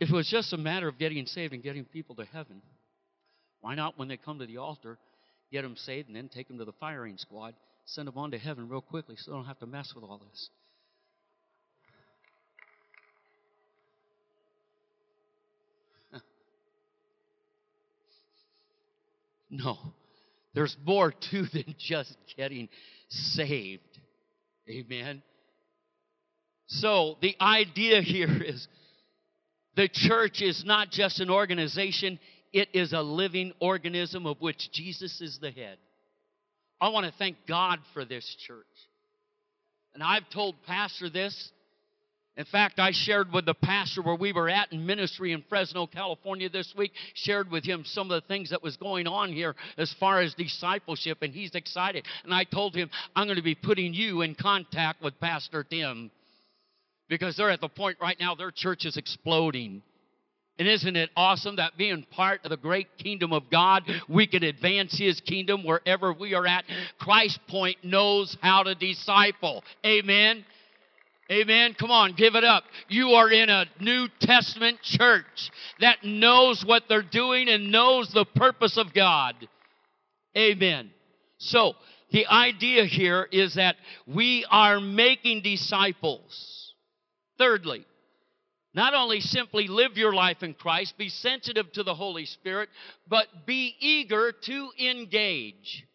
If 0.00 0.10
it 0.10 0.12
was 0.12 0.28
just 0.28 0.52
a 0.52 0.56
matter 0.56 0.88
of 0.88 0.98
getting 0.98 1.24
saved 1.26 1.54
and 1.54 1.62
getting 1.62 1.84
people 1.84 2.16
to 2.16 2.24
heaven, 2.24 2.60
why 3.60 3.76
not, 3.76 3.96
when 3.96 4.08
they 4.08 4.16
come 4.16 4.40
to 4.40 4.46
the 4.46 4.56
altar, 4.56 4.98
get 5.52 5.62
them 5.62 5.76
saved 5.76 6.08
and 6.08 6.16
then 6.16 6.28
take 6.28 6.48
them 6.48 6.58
to 6.58 6.64
the 6.64 6.72
firing 6.80 7.16
squad, 7.16 7.54
send 7.84 8.08
them 8.08 8.18
on 8.18 8.32
to 8.32 8.38
heaven 8.38 8.68
real 8.68 8.80
quickly 8.80 9.14
so 9.16 9.30
they 9.30 9.36
don't 9.36 9.46
have 9.46 9.60
to 9.60 9.66
mess 9.66 9.92
with 9.94 10.02
all 10.02 10.20
this? 10.28 10.50
no. 19.50 19.78
There's 20.54 20.76
more 20.84 21.12
to 21.12 21.42
than 21.52 21.74
just 21.78 22.16
getting 22.36 22.68
saved. 23.08 23.82
Amen. 24.68 25.22
So 26.66 27.16
the 27.20 27.36
idea 27.40 28.00
here 28.00 28.42
is 28.46 28.66
the 29.74 29.88
church 29.88 30.42
is 30.42 30.64
not 30.64 30.90
just 30.90 31.20
an 31.20 31.30
organization, 31.30 32.18
it 32.52 32.68
is 32.74 32.92
a 32.92 33.00
living 33.00 33.52
organism 33.60 34.26
of 34.26 34.40
which 34.40 34.70
Jesus 34.72 35.20
is 35.20 35.38
the 35.40 35.50
head. 35.50 35.78
I 36.80 36.88
want 36.88 37.06
to 37.06 37.12
thank 37.18 37.36
God 37.46 37.78
for 37.94 38.04
this 38.04 38.36
church. 38.46 38.66
And 39.94 40.02
I've 40.02 40.28
told 40.30 40.56
Pastor 40.66 41.08
this 41.08 41.50
in 42.36 42.46
fact, 42.46 42.78
I 42.78 42.92
shared 42.92 43.30
with 43.30 43.44
the 43.44 43.54
pastor 43.54 44.00
where 44.00 44.14
we 44.14 44.32
were 44.32 44.48
at 44.48 44.72
in 44.72 44.86
ministry 44.86 45.32
in 45.32 45.44
Fresno, 45.50 45.86
California 45.86 46.48
this 46.48 46.72
week, 46.76 46.92
shared 47.14 47.50
with 47.50 47.62
him 47.62 47.84
some 47.84 48.10
of 48.10 48.22
the 48.22 48.26
things 48.26 48.50
that 48.50 48.62
was 48.62 48.76
going 48.78 49.06
on 49.06 49.32
here 49.32 49.54
as 49.76 49.94
far 50.00 50.22
as 50.22 50.32
discipleship, 50.34 51.18
and 51.20 51.34
he's 51.34 51.54
excited. 51.54 52.06
And 52.24 52.32
I 52.32 52.44
told 52.44 52.74
him, 52.74 52.88
I'm 53.14 53.26
going 53.26 53.36
to 53.36 53.42
be 53.42 53.54
putting 53.54 53.92
you 53.92 54.22
in 54.22 54.34
contact 54.34 55.02
with 55.02 55.20
Pastor 55.20 55.62
Tim 55.62 56.10
because 57.08 57.36
they're 57.36 57.50
at 57.50 57.60
the 57.60 57.68
point 57.68 57.98
right 58.00 58.16
now 58.18 58.34
their 58.34 58.50
church 58.50 58.86
is 58.86 58.96
exploding. 58.96 59.82
And 60.58 60.66
isn't 60.66 60.96
it 60.96 61.10
awesome 61.16 61.56
that 61.56 61.76
being 61.76 62.06
part 62.12 62.40
of 62.44 62.50
the 62.50 62.56
great 62.56 62.86
kingdom 62.96 63.32
of 63.34 63.50
God, 63.50 63.82
we 64.08 64.26
can 64.26 64.42
advance 64.42 64.96
His 64.98 65.20
kingdom 65.20 65.64
wherever 65.64 66.12
we 66.14 66.34
are 66.34 66.46
at? 66.46 66.64
Christ 66.98 67.40
Point 67.48 67.78
knows 67.82 68.36
how 68.40 68.62
to 68.62 68.74
disciple. 68.74 69.64
Amen. 69.84 70.44
Amen. 71.32 71.74
Come 71.78 71.90
on, 71.90 72.12
give 72.12 72.34
it 72.34 72.44
up. 72.44 72.64
You 72.88 73.12
are 73.12 73.30
in 73.30 73.48
a 73.48 73.64
New 73.80 74.08
Testament 74.20 74.82
church 74.82 75.50
that 75.80 76.04
knows 76.04 76.62
what 76.62 76.82
they're 76.90 77.00
doing 77.00 77.48
and 77.48 77.72
knows 77.72 78.12
the 78.12 78.26
purpose 78.26 78.76
of 78.76 78.92
God. 78.92 79.34
Amen. 80.36 80.90
So, 81.38 81.72
the 82.10 82.26
idea 82.26 82.84
here 82.84 83.26
is 83.32 83.54
that 83.54 83.76
we 84.06 84.44
are 84.50 84.78
making 84.78 85.40
disciples. 85.40 86.74
Thirdly, 87.38 87.86
not 88.74 88.92
only 88.92 89.20
simply 89.20 89.68
live 89.68 89.96
your 89.96 90.12
life 90.12 90.42
in 90.42 90.52
Christ, 90.52 90.98
be 90.98 91.08
sensitive 91.08 91.72
to 91.72 91.82
the 91.82 91.94
Holy 91.94 92.26
Spirit, 92.26 92.68
but 93.08 93.26
be 93.46 93.74
eager 93.80 94.32
to 94.32 94.68
engage. 94.78 95.86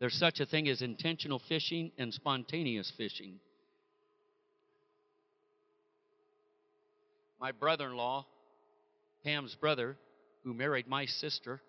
There's 0.00 0.18
such 0.18 0.40
a 0.40 0.46
thing 0.46 0.66
as 0.68 0.82
intentional 0.82 1.38
fishing 1.48 1.92
and 1.98 2.12
spontaneous 2.12 2.92
fishing. 2.96 3.38
My 7.46 7.52
brother 7.52 7.86
in 7.86 7.96
law, 7.96 8.26
Pam's 9.22 9.54
brother, 9.54 9.96
who 10.42 10.52
married 10.52 10.88
my 10.88 11.06
sister, 11.06 11.60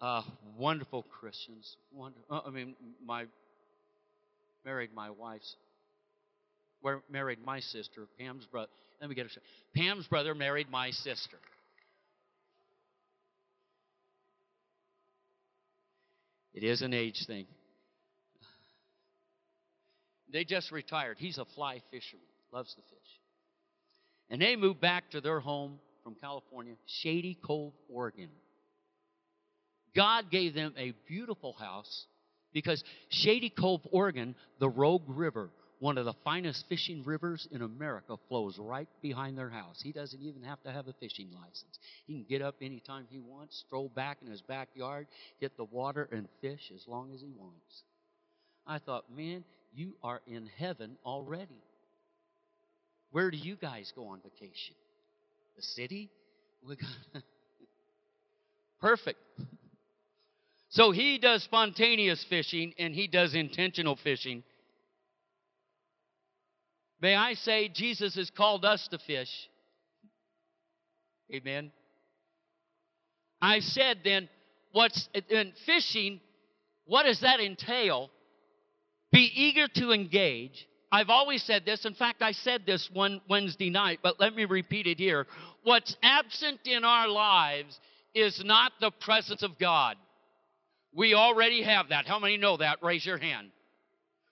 uh, 0.00 0.22
wonderful 0.56 1.04
Christians. 1.04 1.76
Wonder, 1.92 2.18
uh, 2.28 2.40
I 2.44 2.50
mean, 2.50 2.74
my 3.06 3.26
married 4.64 4.90
my 4.92 5.10
wife's, 5.10 5.54
married 7.08 7.38
my 7.46 7.60
sister, 7.60 8.08
Pam's 8.18 8.44
brother. 8.46 8.70
Let 9.00 9.08
me 9.08 9.14
get 9.14 9.26
it. 9.26 9.32
Pam's 9.72 10.04
brother 10.08 10.34
married 10.34 10.68
my 10.68 10.90
sister. 10.90 11.36
It 16.54 16.64
is 16.64 16.82
an 16.82 16.92
age 16.92 17.24
thing. 17.24 17.46
They 20.32 20.42
just 20.42 20.72
retired. 20.72 21.18
He's 21.20 21.38
a 21.38 21.44
fly 21.44 21.82
fisherman, 21.92 22.26
loves 22.52 22.74
the 22.74 22.82
fish. 22.82 23.17
And 24.30 24.40
they 24.40 24.56
moved 24.56 24.80
back 24.80 25.10
to 25.10 25.20
their 25.20 25.40
home 25.40 25.78
from 26.04 26.14
California, 26.14 26.74
Shady 26.86 27.38
Cove, 27.42 27.72
Oregon. 27.88 28.30
God 29.94 30.30
gave 30.30 30.54
them 30.54 30.74
a 30.76 30.92
beautiful 31.06 31.54
house 31.54 32.06
because 32.52 32.82
Shady 33.08 33.50
Cove, 33.50 33.80
Oregon, 33.90 34.34
the 34.58 34.68
Rogue 34.68 35.08
River, 35.08 35.50
one 35.80 35.96
of 35.96 36.04
the 36.04 36.14
finest 36.24 36.66
fishing 36.68 37.02
rivers 37.04 37.46
in 37.50 37.62
America, 37.62 38.16
flows 38.28 38.58
right 38.58 38.88
behind 39.00 39.38
their 39.38 39.48
house. 39.48 39.80
He 39.82 39.92
doesn't 39.92 40.20
even 40.20 40.42
have 40.42 40.62
to 40.62 40.72
have 40.72 40.88
a 40.88 40.92
fishing 40.94 41.30
license. 41.32 41.78
He 42.06 42.14
can 42.14 42.24
get 42.28 42.42
up 42.42 42.56
anytime 42.60 43.06
he 43.08 43.20
wants, 43.20 43.62
stroll 43.66 43.88
back 43.88 44.18
in 44.22 44.30
his 44.30 44.42
backyard, 44.42 45.06
hit 45.38 45.56
the 45.56 45.64
water, 45.64 46.08
and 46.10 46.28
fish 46.40 46.72
as 46.74 46.84
long 46.88 47.12
as 47.14 47.20
he 47.20 47.30
wants. 47.36 47.82
I 48.66 48.78
thought, 48.78 49.04
man, 49.14 49.44
you 49.72 49.94
are 50.02 50.20
in 50.26 50.48
heaven 50.58 50.96
already. 51.04 51.62
Where 53.10 53.30
do 53.30 53.36
you 53.36 53.56
guys 53.56 53.92
go 53.94 54.08
on 54.08 54.20
vacation? 54.22 54.74
The 55.56 55.62
city? 55.62 56.10
Perfect. 58.80 59.18
So 60.68 60.90
he 60.90 61.18
does 61.18 61.42
spontaneous 61.42 62.24
fishing 62.28 62.74
and 62.78 62.94
he 62.94 63.08
does 63.08 63.34
intentional 63.34 63.96
fishing. 63.96 64.44
May 67.00 67.14
I 67.14 67.34
say, 67.34 67.68
Jesus 67.68 68.16
has 68.16 68.30
called 68.30 68.64
us 68.64 68.86
to 68.88 68.98
fish. 68.98 69.30
Amen. 71.32 71.72
I 73.40 73.60
said 73.60 73.98
then, 74.04 74.28
what's 74.72 75.08
in 75.30 75.52
fishing, 75.64 76.20
what 76.86 77.04
does 77.04 77.20
that 77.20 77.40
entail? 77.40 78.10
Be 79.12 79.30
eager 79.34 79.68
to 79.76 79.92
engage 79.92 80.67
I've 80.90 81.10
always 81.10 81.42
said 81.42 81.64
this. 81.66 81.84
In 81.84 81.94
fact, 81.94 82.22
I 82.22 82.32
said 82.32 82.62
this 82.64 82.88
one 82.92 83.20
Wednesday 83.28 83.70
night, 83.70 84.00
but 84.02 84.18
let 84.18 84.34
me 84.34 84.46
repeat 84.46 84.86
it 84.86 84.98
here. 84.98 85.26
What's 85.62 85.96
absent 86.02 86.60
in 86.64 86.84
our 86.84 87.08
lives 87.08 87.78
is 88.14 88.42
not 88.44 88.72
the 88.80 88.90
presence 88.90 89.42
of 89.42 89.58
God. 89.58 89.96
We 90.94 91.14
already 91.14 91.62
have 91.62 91.90
that. 91.90 92.06
How 92.06 92.18
many 92.18 92.38
know 92.38 92.56
that? 92.56 92.82
Raise 92.82 93.04
your 93.04 93.18
hand. 93.18 93.50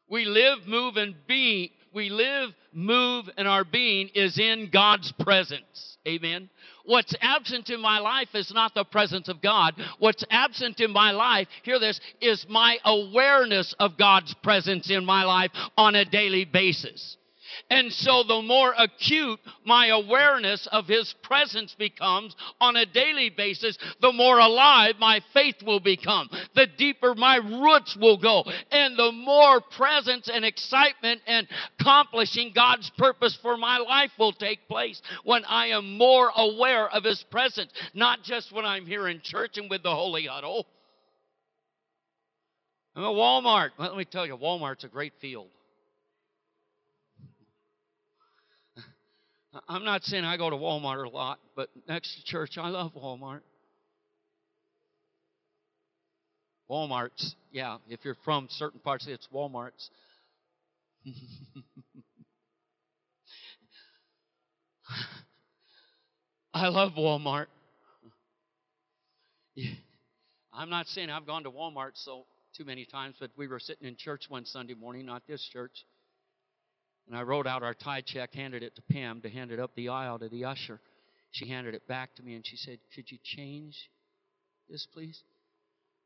We 0.09 0.25
live, 0.25 0.67
move, 0.67 0.97
and 0.97 1.15
be. 1.27 1.73
We 1.93 2.09
live, 2.09 2.51
move, 2.73 3.29
and 3.37 3.47
our 3.47 3.65
being 3.65 4.09
is 4.15 4.39
in 4.39 4.71
God's 4.73 5.13
presence. 5.21 5.99
Amen. 6.07 6.49
What's 6.87 7.15
absent 7.21 7.71
in 7.71 7.81
my 7.81 7.99
life 7.99 8.29
is 8.35 8.53
not 8.55 8.75
the 8.75 8.85
presence 8.85 9.29
of 9.29 9.43
God. 9.43 9.75
What's 9.99 10.25
absent 10.31 10.81
in 10.81 10.93
my 10.93 11.11
life, 11.11 11.49
hear 11.63 11.79
this, 11.79 12.01
is 12.21 12.47
my 12.49 12.79
awareness 12.85 13.75
of 13.79 13.99
God's 13.99 14.35
presence 14.43 14.91
in 14.91 15.05
my 15.05 15.25
life 15.25 15.51
on 15.77 15.95
a 15.95 16.05
daily 16.05 16.45
basis. 16.45 17.17
And 17.71 17.93
so 17.93 18.23
the 18.23 18.43
more 18.43 18.75
acute 18.77 19.41
my 19.65 19.89
awareness 19.89 20.67
of 20.71 20.87
His 20.87 21.15
presence 21.23 21.75
becomes 21.79 22.35
on 22.61 22.77
a 22.77 22.87
daily 22.87 23.31
basis, 23.31 23.79
the 24.01 24.13
more 24.13 24.39
alive 24.39 24.95
my 24.99 25.21
faith 25.33 25.63
will 25.65 25.81
become, 25.81 26.29
the 26.55 26.67
deeper 26.67 27.15
my 27.15 27.37
roots 27.37 27.97
will 27.97 28.19
go, 28.19 28.45
and 28.71 28.97
the 28.97 29.13
more 29.13 29.61
presence 29.61 30.29
and 30.33 30.45
excitement 30.45 31.21
and 31.27 31.47
accomplishing 31.79 32.53
God's 32.55 32.91
purpose 32.97 33.39
for 33.41 33.57
my 33.57 33.79
life 33.79 34.13
will 34.19 34.33
take 34.33 34.69
place 34.69 35.01
when 35.25 35.45
I 35.45 35.69
am 35.69 35.97
more 35.97 36.31
aware 36.37 36.89
of 36.89 37.05
His 37.05 37.23
presence, 37.31 37.73
not 37.95 38.23
just 38.23 38.53
when 38.53 38.65
I'm 38.65 38.87
here 38.87 39.09
in 39.09 39.21
church 39.23 39.59
and 39.59 39.71
with 39.71 39.83
the 39.83 39.95
Holy 39.95 40.27
Huddle. 40.27 40.67
I'm 42.95 43.05
at 43.05 43.09
Walmart. 43.09 43.71
Let 43.79 43.95
me 43.95 44.07
tell 44.07 44.27
you, 44.27 44.37
Walmart's 44.37 44.85
a 44.85 44.89
great 44.89 45.13
field. 45.21 45.49
I'm 49.69 49.85
not 49.85 50.03
saying 50.05 50.25
I 50.25 50.37
go 50.37 50.51
to 50.51 50.57
Walmart 50.57 51.07
a 51.07 51.09
lot, 51.09 51.39
but 51.55 51.69
next 51.89 52.17
to 52.17 52.25
church, 52.25 52.59
I 52.59 52.69
love 52.69 52.93
Walmart. 52.95 53.41
Walmart's, 56.71 57.37
yeah, 57.53 57.79
if 57.89 58.05
you're 58.05 58.17
from 58.25 58.49
certain 58.51 58.81
parts, 58.81 59.07
it's 59.09 59.29
Walmart's. 59.33 59.89
I 66.55 66.69
love 66.69 66.93
Walmart. 66.99 67.47
I'm 70.53 70.71
not 70.71 70.87
saying 70.89 71.11
I've 71.11 71.27
gone 71.27 71.45
to 71.45 71.51
Walmart 71.51 71.93
so 71.95 72.25
too 72.57 72.65
many 72.65 72.85
times, 72.87 73.17
but 73.21 73.31
we 73.37 73.47
were 73.47 73.61
sitting 73.61 73.87
in 73.87 73.97
church 73.97 74.25
one 74.29 74.45
Sunday 74.47 74.75
morning, 74.75 75.07
not 75.07 75.23
this 75.29 75.47
church, 75.53 75.85
and 77.07 77.17
I 77.17 77.23
wrote 77.23 77.47
out 77.47 77.63
our 77.63 77.75
tithe 77.75 78.05
check, 78.07 78.35
handed 78.35 78.63
it 78.63 78.75
to 78.77 78.83
Pam 78.91 79.21
to 79.23 79.31
hand 79.31 79.53
it 79.53 79.61
up 79.61 79.75
the 79.77 79.91
aisle 79.91 80.19
to 80.19 80.29
the 80.29 80.45
usher. 80.45 80.81
She 81.31 81.49
handed 81.49 81.75
it 81.75 81.87
back 81.87 82.15
to 82.17 82.23
me 82.23 82.35
and 82.35 82.45
she 82.47 82.57
said, 82.57 82.79
Could 82.95 83.11
you 83.11 83.19
change 83.23 83.77
this, 84.69 84.87
please? 84.93 85.23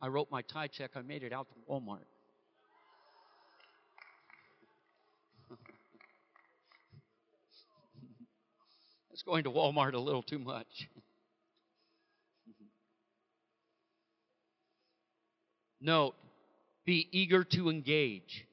I 0.02 0.08
wrote 0.08 0.30
my 0.30 0.42
tithe 0.42 0.70
check, 0.72 0.90
I 0.96 1.02
made 1.02 1.22
it 1.22 1.32
out 1.32 1.48
to 1.48 1.54
Walmart. 1.70 2.04
it's 9.12 9.22
going 9.22 9.44
to 9.44 9.50
Walmart 9.50 9.94
a 9.94 9.98
little 9.98 10.22
too 10.22 10.38
much. 10.38 10.66
Note, 15.80 16.14
be 16.84 17.08
eager 17.10 17.44
to 17.44 17.70
engage. 17.70 18.44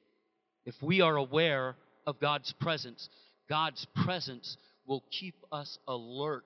If 0.64 0.74
we 0.82 1.02
are 1.02 1.16
aware 1.16 1.76
of 2.08 2.18
God's 2.18 2.52
presence, 2.58 3.10
God's 3.50 3.86
presence 4.04 4.56
will 4.86 5.04
keep 5.10 5.34
us 5.52 5.78
alert 5.86 6.44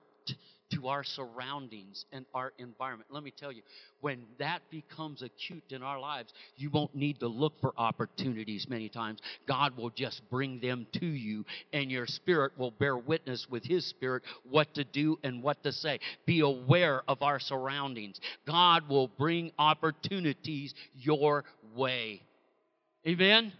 to 0.73 0.87
our 0.87 1.03
surroundings 1.03 2.05
and 2.11 2.25
our 2.33 2.51
environment. 2.57 3.09
Let 3.11 3.23
me 3.23 3.31
tell 3.37 3.51
you, 3.51 3.61
when 4.01 4.23
that 4.39 4.61
becomes 4.69 5.21
acute 5.21 5.63
in 5.69 5.83
our 5.83 5.99
lives, 5.99 6.33
you 6.57 6.69
won't 6.69 6.93
need 6.95 7.19
to 7.21 7.27
look 7.27 7.53
for 7.61 7.73
opportunities 7.77 8.65
many 8.67 8.89
times. 8.89 9.19
God 9.47 9.77
will 9.77 9.91
just 9.91 10.21
bring 10.29 10.59
them 10.59 10.85
to 10.99 11.05
you, 11.05 11.45
and 11.71 11.89
your 11.89 12.07
spirit 12.07 12.53
will 12.57 12.71
bear 12.71 12.97
witness 12.97 13.47
with 13.49 13.63
His 13.63 13.85
spirit 13.87 14.23
what 14.49 14.73
to 14.73 14.83
do 14.83 15.17
and 15.23 15.43
what 15.43 15.63
to 15.63 15.71
say. 15.71 15.99
Be 16.25 16.41
aware 16.41 17.03
of 17.07 17.21
our 17.21 17.39
surroundings. 17.39 18.19
God 18.45 18.89
will 18.89 19.07
bring 19.07 19.51
opportunities 19.57 20.73
your 20.93 21.45
way. 21.73 22.21
Amen? 23.07 23.53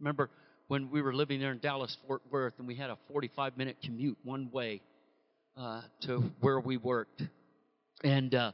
Remember 0.00 0.30
when 0.68 0.90
we 0.90 1.02
were 1.02 1.14
living 1.14 1.40
there 1.40 1.52
in 1.52 1.58
Dallas, 1.58 1.96
Fort 2.06 2.22
Worth, 2.30 2.54
and 2.58 2.66
we 2.66 2.74
had 2.74 2.90
a 2.90 2.98
45 3.10 3.56
minute 3.56 3.76
commute 3.82 4.18
one 4.22 4.50
way 4.52 4.80
uh, 5.56 5.82
to 6.02 6.22
where 6.40 6.60
we 6.60 6.76
worked. 6.76 7.22
And 8.04 8.34
uh, 8.34 8.52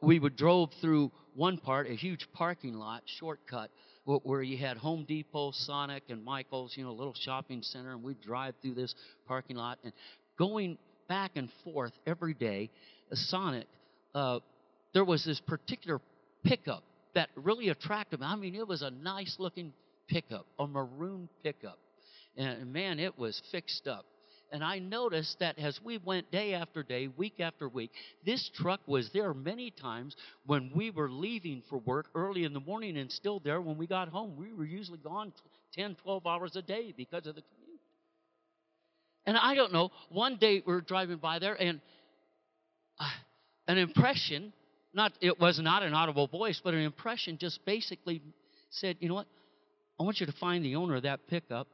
we 0.00 0.18
would 0.18 0.36
drove 0.36 0.70
through 0.80 1.10
one 1.34 1.58
part, 1.58 1.88
a 1.88 1.94
huge 1.94 2.26
parking 2.32 2.74
lot, 2.74 3.02
shortcut, 3.18 3.70
where 4.04 4.42
you 4.42 4.56
had 4.56 4.76
Home 4.78 5.04
Depot, 5.06 5.52
Sonic, 5.52 6.04
and 6.08 6.24
Michael's, 6.24 6.74
you 6.76 6.84
know, 6.84 6.90
a 6.90 6.92
little 6.92 7.14
shopping 7.14 7.62
center, 7.62 7.92
and 7.92 8.02
we'd 8.02 8.20
drive 8.20 8.54
through 8.62 8.74
this 8.74 8.94
parking 9.26 9.56
lot 9.56 9.78
and 9.84 9.92
going 10.38 10.78
back 11.08 11.32
and 11.36 11.50
forth 11.64 11.92
every 12.06 12.34
day. 12.34 12.70
Sonic, 13.12 13.66
uh, 14.14 14.38
there 14.94 15.04
was 15.04 15.24
this 15.24 15.40
particular 15.40 16.00
pickup 16.44 16.82
that 17.14 17.28
really 17.36 17.68
attracted 17.68 18.20
me. 18.20 18.26
I 18.26 18.36
mean, 18.36 18.54
it 18.54 18.66
was 18.66 18.82
a 18.82 18.90
nice 18.90 19.36
looking 19.38 19.72
pickup, 20.12 20.46
a 20.58 20.66
maroon 20.66 21.28
pickup. 21.42 21.78
And 22.36 22.72
man, 22.72 22.98
it 22.98 23.18
was 23.18 23.40
fixed 23.50 23.86
up. 23.86 24.04
And 24.52 24.62
I 24.62 24.80
noticed 24.80 25.38
that 25.40 25.58
as 25.58 25.80
we 25.82 25.96
went 25.96 26.30
day 26.30 26.52
after 26.52 26.82
day, 26.82 27.08
week 27.08 27.40
after 27.40 27.70
week, 27.70 27.90
this 28.24 28.50
truck 28.54 28.80
was 28.86 29.08
there 29.14 29.32
many 29.32 29.70
times 29.70 30.14
when 30.44 30.70
we 30.74 30.90
were 30.90 31.10
leaving 31.10 31.62
for 31.70 31.78
work 31.78 32.08
early 32.14 32.44
in 32.44 32.52
the 32.52 32.60
morning 32.60 32.98
and 32.98 33.10
still 33.10 33.40
there 33.40 33.62
when 33.62 33.78
we 33.78 33.86
got 33.86 34.08
home. 34.08 34.36
We 34.36 34.52
were 34.52 34.66
usually 34.66 34.98
gone 34.98 35.32
10, 35.72 35.96
12 36.02 36.26
hours 36.26 36.54
a 36.54 36.60
day 36.60 36.92
because 36.94 37.26
of 37.26 37.34
the 37.34 37.40
commute. 37.40 37.80
And 39.24 39.38
I 39.38 39.54
don't 39.54 39.72
know, 39.72 39.90
one 40.10 40.36
day 40.36 40.62
we 40.66 40.74
were 40.74 40.82
driving 40.82 41.16
by 41.16 41.38
there 41.38 41.54
and 41.54 41.80
uh, 42.98 43.08
an 43.68 43.78
impression, 43.78 44.52
not 44.92 45.12
it 45.22 45.40
was 45.40 45.58
not 45.60 45.82
an 45.82 45.94
audible 45.94 46.26
voice, 46.26 46.60
but 46.62 46.74
an 46.74 46.80
impression 46.80 47.38
just 47.38 47.64
basically 47.64 48.20
said, 48.68 48.96
you 49.00 49.08
know 49.08 49.14
what? 49.14 49.28
I 50.00 50.04
want 50.04 50.20
you 50.20 50.26
to 50.26 50.32
find 50.32 50.64
the 50.64 50.76
owner 50.76 50.96
of 50.96 51.02
that 51.02 51.26
pickup 51.28 51.68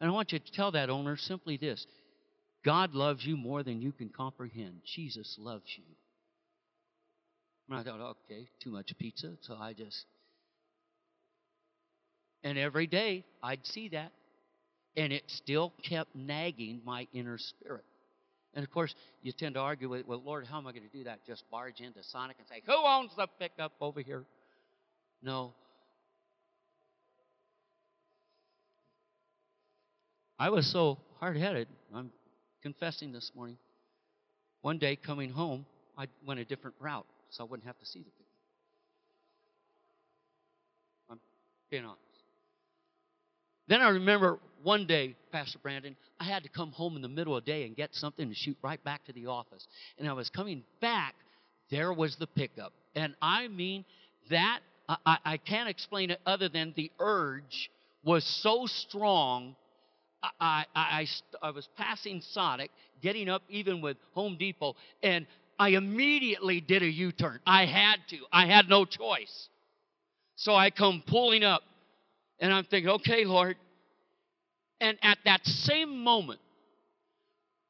and 0.00 0.08
I 0.08 0.12
want 0.12 0.32
you 0.32 0.38
to 0.38 0.52
tell 0.52 0.72
that 0.72 0.88
owner 0.90 1.16
simply 1.16 1.56
this 1.56 1.86
God 2.64 2.94
loves 2.94 3.24
you 3.24 3.36
more 3.36 3.62
than 3.62 3.80
you 3.80 3.92
can 3.92 4.08
comprehend. 4.08 4.80
Jesus 4.84 5.36
loves 5.38 5.70
you. 5.76 5.84
And 7.68 7.78
I 7.78 7.82
thought, 7.84 8.00
okay, 8.00 8.48
too 8.62 8.70
much 8.70 8.92
pizza, 8.98 9.34
so 9.42 9.54
I 9.54 9.74
just. 9.74 10.04
And 12.42 12.58
every 12.58 12.86
day 12.86 13.24
I'd 13.42 13.64
see 13.66 13.90
that, 13.90 14.12
and 14.96 15.12
it 15.12 15.22
still 15.28 15.72
kept 15.88 16.16
nagging 16.16 16.80
my 16.84 17.06
inner 17.12 17.38
spirit. 17.38 17.84
And 18.54 18.64
of 18.64 18.70
course, 18.72 18.92
you 19.22 19.30
tend 19.30 19.54
to 19.54 19.60
argue 19.60 19.88
with, 19.88 20.06
well, 20.06 20.20
Lord, 20.24 20.46
how 20.46 20.58
am 20.58 20.66
I 20.66 20.72
going 20.72 20.88
to 20.88 20.98
do 20.98 21.04
that? 21.04 21.20
Just 21.26 21.44
barge 21.50 21.80
into 21.80 22.02
Sonic 22.02 22.36
and 22.38 22.48
say, 22.48 22.62
who 22.66 22.74
owns 22.84 23.12
the 23.16 23.28
pickup 23.38 23.72
over 23.80 24.00
here? 24.00 24.24
No, 25.22 25.54
I 30.40 30.48
was 30.48 30.66
so 30.66 30.96
hard 31.18 31.36
headed, 31.36 31.68
I'm 31.94 32.10
confessing 32.62 33.12
this 33.12 33.30
morning. 33.36 33.58
One 34.62 34.78
day 34.78 34.96
coming 34.96 35.28
home, 35.28 35.66
I 35.98 36.06
went 36.26 36.40
a 36.40 36.46
different 36.46 36.76
route 36.80 37.04
so 37.28 37.44
I 37.44 37.46
wouldn't 37.46 37.66
have 37.66 37.78
to 37.78 37.84
see 37.84 37.98
the 37.98 38.10
people. 38.10 38.24
I'm 41.10 41.20
being 41.70 41.84
honest. 41.84 42.00
Then 43.68 43.82
I 43.82 43.90
remember 43.90 44.38
one 44.62 44.86
day, 44.86 45.14
Pastor 45.30 45.58
Brandon, 45.58 45.94
I 46.18 46.24
had 46.24 46.42
to 46.44 46.48
come 46.48 46.72
home 46.72 46.96
in 46.96 47.02
the 47.02 47.08
middle 47.08 47.36
of 47.36 47.44
the 47.44 47.52
day 47.52 47.66
and 47.66 47.76
get 47.76 47.94
something 47.94 48.26
to 48.26 48.34
shoot 48.34 48.56
right 48.62 48.82
back 48.82 49.04
to 49.04 49.12
the 49.12 49.26
office. 49.26 49.66
And 49.98 50.08
I 50.08 50.14
was 50.14 50.30
coming 50.30 50.64
back, 50.80 51.14
there 51.70 51.92
was 51.92 52.16
the 52.16 52.26
pickup. 52.26 52.72
And 52.94 53.14
I 53.20 53.48
mean, 53.48 53.84
that, 54.30 54.60
I, 54.88 55.18
I 55.22 55.36
can't 55.36 55.68
explain 55.68 56.10
it 56.10 56.20
other 56.24 56.48
than 56.48 56.72
the 56.78 56.90
urge 56.98 57.70
was 58.02 58.24
so 58.24 58.64
strong 58.64 59.54
I, 60.22 60.30
I, 60.40 60.64
I, 60.74 61.06
I 61.42 61.50
was 61.50 61.68
passing 61.76 62.22
Sonic, 62.32 62.70
getting 63.02 63.28
up 63.28 63.42
even 63.48 63.80
with 63.80 63.96
Home 64.14 64.36
Depot, 64.38 64.76
and 65.02 65.26
I 65.58 65.70
immediately 65.70 66.60
did 66.60 66.82
a 66.82 66.90
U 66.90 67.12
turn. 67.12 67.40
I 67.46 67.66
had 67.66 67.96
to, 68.08 68.18
I 68.32 68.46
had 68.46 68.68
no 68.68 68.84
choice. 68.84 69.48
So 70.36 70.54
I 70.54 70.70
come 70.70 71.02
pulling 71.06 71.44
up, 71.44 71.62
and 72.38 72.52
I'm 72.52 72.64
thinking, 72.64 72.90
okay, 72.90 73.24
Lord. 73.24 73.56
And 74.80 74.96
at 75.02 75.18
that 75.26 75.44
same 75.44 76.02
moment, 76.02 76.40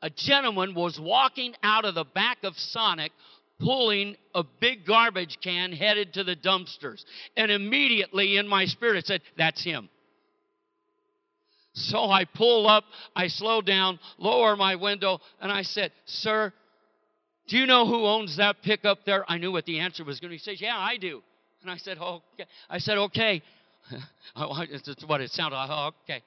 a 0.02 0.10
gentleman 0.10 0.74
was 0.74 0.98
walking 1.00 1.54
out 1.62 1.84
of 1.84 1.94
the 1.94 2.04
back 2.04 2.38
of 2.44 2.56
Sonic 2.56 3.12
pulling 3.60 4.16
a 4.34 4.42
big 4.60 4.86
garbage 4.86 5.38
can 5.42 5.72
headed 5.72 6.14
to 6.14 6.24
the 6.24 6.36
dumpsters. 6.36 7.04
And 7.36 7.50
immediately 7.50 8.36
in 8.36 8.48
my 8.48 8.64
spirit, 8.64 8.98
it 8.98 9.06
said, 9.06 9.22
That's 9.36 9.62
him. 9.62 9.88
So 11.88 12.10
I 12.10 12.24
pull 12.24 12.68
up, 12.68 12.84
I 13.14 13.28
slow 13.28 13.60
down, 13.60 13.98
lower 14.18 14.56
my 14.56 14.76
window, 14.76 15.20
and 15.40 15.50
I 15.50 15.62
said, 15.62 15.92
Sir, 16.06 16.52
do 17.48 17.56
you 17.56 17.66
know 17.66 17.86
who 17.86 18.06
owns 18.06 18.36
that 18.36 18.62
pickup 18.62 19.04
there? 19.04 19.24
I 19.28 19.38
knew 19.38 19.50
what 19.50 19.64
the 19.64 19.80
answer 19.80 20.04
was 20.04 20.20
going 20.20 20.30
to 20.30 20.34
be. 20.34 20.38
He 20.38 20.42
says, 20.42 20.60
Yeah, 20.60 20.76
I 20.76 20.96
do. 20.96 21.22
And 21.62 21.70
I 21.70 21.76
said, 21.76 21.98
Okay. 21.98 22.46
I 22.68 22.78
said, 22.78 22.98
Okay. 22.98 23.42
That's 24.36 25.04
what 25.06 25.20
it 25.20 25.30
sounded 25.30 25.56
like. 25.56 25.70
Oh, 25.70 25.90
okay. 26.04 26.22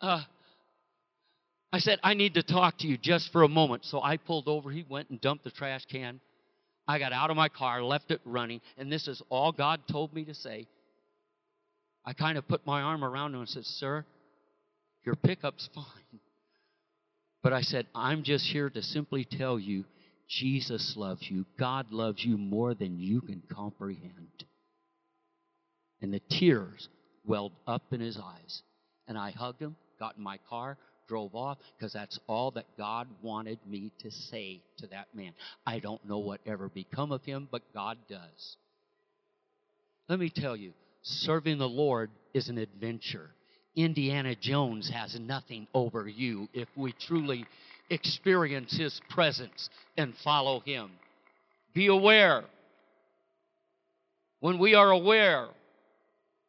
Uh, 0.00 0.22
I 1.72 1.78
said, 1.78 1.98
I 2.02 2.14
need 2.14 2.34
to 2.34 2.42
talk 2.42 2.78
to 2.78 2.86
you 2.86 2.96
just 2.96 3.30
for 3.32 3.42
a 3.42 3.48
moment. 3.48 3.84
So 3.84 4.02
I 4.02 4.16
pulled 4.16 4.48
over. 4.48 4.70
He 4.70 4.84
went 4.88 5.10
and 5.10 5.20
dumped 5.20 5.44
the 5.44 5.50
trash 5.50 5.84
can. 5.90 6.20
I 6.86 6.98
got 6.98 7.12
out 7.12 7.30
of 7.30 7.36
my 7.36 7.50
car, 7.50 7.82
left 7.82 8.10
it 8.10 8.20
running, 8.24 8.62
and 8.78 8.90
this 8.90 9.08
is 9.08 9.22
all 9.28 9.52
God 9.52 9.80
told 9.90 10.14
me 10.14 10.24
to 10.24 10.34
say. 10.34 10.66
I 12.04 12.14
kind 12.14 12.38
of 12.38 12.48
put 12.48 12.64
my 12.66 12.80
arm 12.80 13.04
around 13.04 13.34
him 13.34 13.40
and 13.40 13.48
said, 13.48 13.66
Sir, 13.66 14.06
Your 15.08 15.16
pickup's 15.16 15.70
fine. 15.74 16.20
But 17.42 17.54
I 17.54 17.62
said, 17.62 17.86
I'm 17.94 18.24
just 18.24 18.44
here 18.44 18.68
to 18.68 18.82
simply 18.82 19.24
tell 19.24 19.58
you 19.58 19.86
Jesus 20.28 20.96
loves 20.98 21.22
you. 21.30 21.46
God 21.58 21.90
loves 21.90 22.22
you 22.22 22.36
more 22.36 22.74
than 22.74 22.98
you 22.98 23.22
can 23.22 23.42
comprehend. 23.50 24.44
And 26.02 26.12
the 26.12 26.20
tears 26.28 26.90
welled 27.24 27.52
up 27.66 27.84
in 27.90 28.00
his 28.00 28.18
eyes. 28.22 28.62
And 29.06 29.16
I 29.16 29.30
hugged 29.30 29.62
him, 29.62 29.76
got 29.98 30.18
in 30.18 30.22
my 30.22 30.40
car, 30.50 30.76
drove 31.08 31.34
off, 31.34 31.56
because 31.78 31.94
that's 31.94 32.20
all 32.26 32.50
that 32.50 32.66
God 32.76 33.08
wanted 33.22 33.60
me 33.66 33.92
to 34.00 34.10
say 34.10 34.60
to 34.80 34.88
that 34.88 35.06
man. 35.14 35.32
I 35.66 35.78
don't 35.78 36.06
know 36.06 36.18
what 36.18 36.42
ever 36.44 36.68
become 36.68 37.12
of 37.12 37.24
him, 37.24 37.48
but 37.50 37.62
God 37.72 37.96
does. 38.10 38.56
Let 40.06 40.18
me 40.18 40.28
tell 40.28 40.54
you, 40.54 40.74
serving 41.00 41.56
the 41.56 41.66
Lord 41.66 42.10
is 42.34 42.50
an 42.50 42.58
adventure. 42.58 43.30
Indiana 43.78 44.34
Jones 44.34 44.90
has 44.90 45.18
nothing 45.20 45.68
over 45.72 46.08
you 46.08 46.48
if 46.52 46.68
we 46.76 46.92
truly 46.92 47.46
experience 47.90 48.76
his 48.76 49.00
presence 49.08 49.70
and 49.96 50.16
follow 50.24 50.58
him. 50.60 50.90
Be 51.74 51.86
aware. 51.86 52.42
When 54.40 54.58
we 54.58 54.74
are 54.74 54.90
aware 54.90 55.46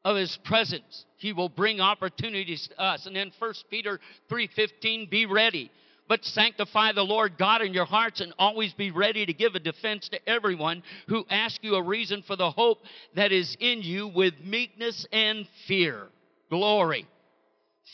of 0.03 0.15
his 0.17 0.37
presence, 0.43 1.05
he 1.17 1.31
will 1.31 1.49
bring 1.49 1.79
opportunities 1.79 2.67
to 2.67 2.81
us. 2.81 3.05
And 3.05 3.15
then 3.15 3.31
1 3.37 3.53
Peter 3.69 3.99
3:15, 4.27 5.07
be 5.09 5.27
ready. 5.27 5.69
But 6.07 6.25
sanctify 6.25 6.93
the 6.93 7.05
Lord 7.05 7.37
God 7.37 7.61
in 7.61 7.75
your 7.75 7.85
hearts 7.85 8.21
and 8.21 8.33
always 8.39 8.73
be 8.73 8.89
ready 8.89 9.27
to 9.27 9.33
give 9.33 9.53
a 9.53 9.59
defense 9.59 10.09
to 10.09 10.27
everyone 10.27 10.81
who 11.07 11.23
asks 11.29 11.59
you 11.61 11.75
a 11.75 11.83
reason 11.83 12.23
for 12.23 12.35
the 12.35 12.49
hope 12.49 12.79
that 13.13 13.31
is 13.31 13.55
in 13.59 13.83
you 13.83 14.07
with 14.07 14.33
meekness 14.43 15.05
and 15.11 15.47
fear. 15.67 16.07
Glory. 16.49 17.05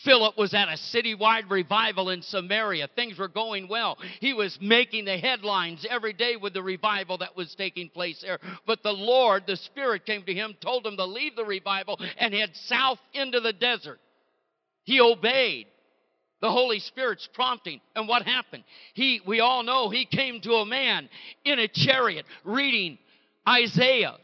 Philip 0.04 0.38
was 0.38 0.54
at 0.54 0.68
a 0.68 0.74
citywide 0.74 1.50
revival 1.50 2.10
in 2.10 2.22
Samaria. 2.22 2.90
Things 2.96 3.18
were 3.18 3.28
going 3.28 3.68
well. 3.68 3.98
He 4.20 4.34
was 4.34 4.58
making 4.62 5.06
the 5.06 5.18
headlines 5.18 5.86
every 5.90 6.14
day 6.14 6.36
with 6.36 6.54
the 6.54 6.64
revival 6.64 7.18
that 7.20 7.36
was 7.36 7.56
taking 7.56 7.90
place 7.90 8.22
there. 8.22 8.40
But 8.68 8.84
the 8.84 8.94
Lord, 8.94 9.44
the 9.48 9.58
Spirit 9.58 10.06
came 10.06 10.24
to 10.24 10.34
him, 10.34 10.56
told 10.60 10.86
him 10.86 10.98
to 10.98 11.06
leave 11.06 11.36
the 11.36 11.46
revival 11.46 12.00
and 12.18 12.34
head 12.34 12.52
south 12.56 13.00
into 13.14 13.40
the 13.40 13.54
desert. 13.54 14.00
He 14.84 15.02
obeyed 15.02 15.68
the 16.42 16.52
Holy 16.52 16.80
Spirit's 16.80 17.28
prompting. 17.34 17.82
And 17.96 18.08
what 18.08 18.24
happened? 18.24 18.64
He, 18.94 19.22
we 19.26 19.40
all 19.40 19.64
know 19.64 19.90
he 19.90 20.06
came 20.06 20.42
to 20.42 20.54
a 20.56 20.66
man 20.66 21.10
in 21.44 21.60
a 21.60 21.68
chariot 21.68 22.26
reading 22.44 23.00
Isaiah, 23.48 24.18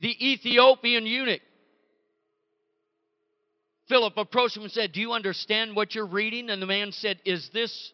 the 0.00 0.32
Ethiopian 0.32 1.06
eunuch. 1.06 1.40
Philip 3.92 4.16
approached 4.16 4.56
him 4.56 4.62
and 4.62 4.72
said, 4.72 4.92
Do 4.92 5.02
you 5.02 5.12
understand 5.12 5.76
what 5.76 5.94
you're 5.94 6.06
reading? 6.06 6.48
And 6.48 6.62
the 6.62 6.66
man 6.66 6.92
said, 6.92 7.18
Is 7.26 7.50
this 7.50 7.92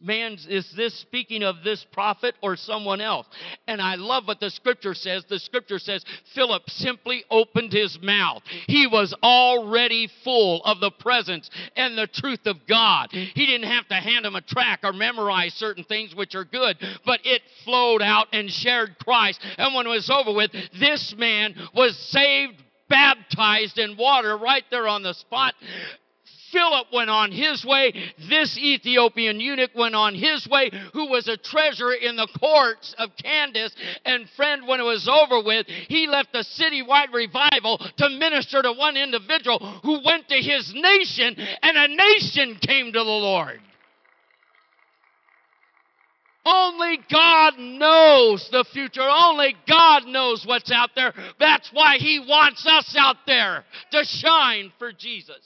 man 0.00 0.38
is 0.48 0.72
this 0.74 0.94
speaking 0.94 1.42
of 1.42 1.56
this 1.62 1.84
prophet 1.92 2.34
or 2.42 2.56
someone 2.56 3.02
else? 3.02 3.26
And 3.68 3.80
i 3.82 3.96
love 3.96 4.26
what 4.26 4.40
the 4.40 4.48
scripture 4.48 4.94
says. 4.94 5.26
The 5.28 5.38
scripture 5.38 5.78
says 5.78 6.02
philip 6.34 6.62
simply 6.70 7.22
opened 7.30 7.74
his 7.74 8.00
mouth. 8.00 8.42
He 8.66 8.86
was 8.86 9.14
already 9.22 10.08
full 10.24 10.64
of 10.64 10.80
the 10.80 10.90
presence 10.90 11.50
and 11.76 11.98
the 11.98 12.06
truth 12.06 12.46
of 12.46 12.66
god. 12.66 13.12
He 13.12 13.46
didn't 13.46 13.68
have 13.70 13.86
to 13.88 13.94
hand 13.96 14.24
him 14.24 14.34
a 14.34 14.40
track 14.40 14.80
or 14.82 14.94
memorize 14.94 15.52
certain 15.52 15.84
things 15.84 16.14
which 16.16 16.34
are 16.34 16.46
good 16.46 16.78
but 17.04 17.20
it 17.24 17.42
flowed 17.62 18.00
out 18.00 18.28
and 18.32 18.50
shared 18.50 18.96
christ. 19.04 19.40
And 19.58 19.74
when 19.74 19.86
it 19.86 19.90
was 19.90 20.08
over 20.08 20.32
with 20.32 20.50
this 20.80 21.14
man 21.16 21.54
was 21.74 21.94
saved 21.98 22.62
baptized 22.88 23.78
in 23.78 23.96
water 23.96 24.36
right 24.36 24.64
there 24.70 24.88
on 24.88 25.02
the 25.02 25.14
spot. 25.14 25.54
Philip 26.52 26.86
went 26.92 27.10
on 27.10 27.32
his 27.32 27.64
way. 27.64 27.92
This 28.28 28.56
Ethiopian 28.56 29.40
eunuch 29.40 29.72
went 29.74 29.94
on 29.94 30.14
his 30.14 30.48
way, 30.48 30.70
who 30.92 31.10
was 31.10 31.28
a 31.28 31.36
treasurer 31.36 31.94
in 31.94 32.16
the 32.16 32.28
courts 32.38 32.94
of 32.98 33.10
Candace. 33.22 33.74
And 34.04 34.28
friend, 34.36 34.66
when 34.66 34.80
it 34.80 34.84
was 34.84 35.08
over 35.08 35.42
with, 35.42 35.66
he 35.66 36.06
left 36.06 36.34
a 36.34 36.44
citywide 36.44 37.12
revival 37.12 37.78
to 37.78 38.08
minister 38.10 38.62
to 38.62 38.72
one 38.72 38.96
individual 38.96 39.58
who 39.82 40.00
went 40.04 40.28
to 40.28 40.36
his 40.36 40.72
nation, 40.74 41.36
and 41.62 41.76
a 41.76 41.88
nation 41.88 42.56
came 42.60 42.92
to 42.92 42.98
the 42.98 43.04
Lord. 43.04 43.60
Only 46.46 47.00
God 47.10 47.58
knows 47.58 48.48
the 48.52 48.64
future. 48.72 49.02
Only 49.02 49.56
God 49.68 50.06
knows 50.06 50.46
what's 50.46 50.70
out 50.70 50.90
there. 50.94 51.12
That's 51.40 51.68
why 51.72 51.96
He 51.98 52.20
wants 52.20 52.64
us 52.64 52.94
out 52.96 53.16
there 53.26 53.64
to 53.90 54.04
shine 54.04 54.72
for 54.78 54.92
Jesus. 54.92 55.40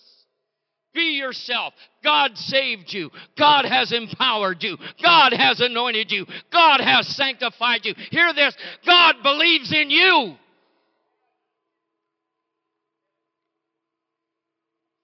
Be 0.92 1.16
yourself. 1.18 1.72
God 2.04 2.36
saved 2.36 2.92
you. 2.92 3.10
God 3.38 3.64
has 3.64 3.92
empowered 3.92 4.62
you. 4.62 4.76
God 5.02 5.32
has 5.32 5.60
anointed 5.60 6.10
you. 6.10 6.26
God 6.52 6.80
has 6.80 7.06
sanctified 7.16 7.84
you. 7.84 7.94
Hear 8.10 8.34
this 8.34 8.54
God 8.84 9.22
believes 9.22 9.72
in 9.72 9.90
you. 9.90 10.34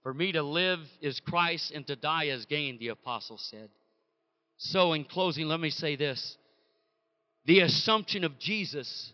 For 0.02 0.12
me 0.12 0.32
to 0.32 0.42
live 0.42 0.80
is 1.00 1.20
Christ 1.20 1.72
and 1.72 1.86
to 1.86 1.96
die 1.96 2.24
is 2.24 2.44
gain, 2.44 2.78
the 2.78 2.88
apostle 2.88 3.38
said. 3.38 3.70
So, 4.58 4.92
in 4.94 5.04
closing, 5.04 5.46
let 5.46 5.60
me 5.60 5.70
say 5.70 5.96
this 5.96 6.36
the 7.44 7.60
assumption 7.60 8.24
of 8.24 8.38
Jesus. 8.38 9.12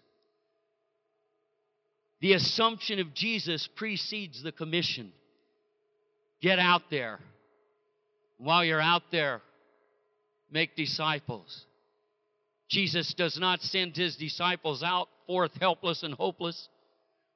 The 2.20 2.34
assumption 2.34 3.01
of 3.01 3.14
Jesus 3.14 3.68
precedes 3.74 4.43
the 4.43 4.53
commission. 4.53 5.12
Get 6.40 6.61
out 6.61 6.82
there. 6.88 7.18
While 8.38 8.64
you're 8.64 8.80
out 8.80 9.03
there, 9.11 9.43
make 10.51 10.76
disciples. 10.76 11.66
Jesus 12.68 13.12
does 13.14 13.38
not 13.38 13.61
send 13.61 13.97
his 13.97 14.16
disciples 14.16 14.82
out 14.82 15.09
forth 15.26 15.53
helpless 15.61 16.03
and 16.03 16.14
hopeless. 16.14 16.68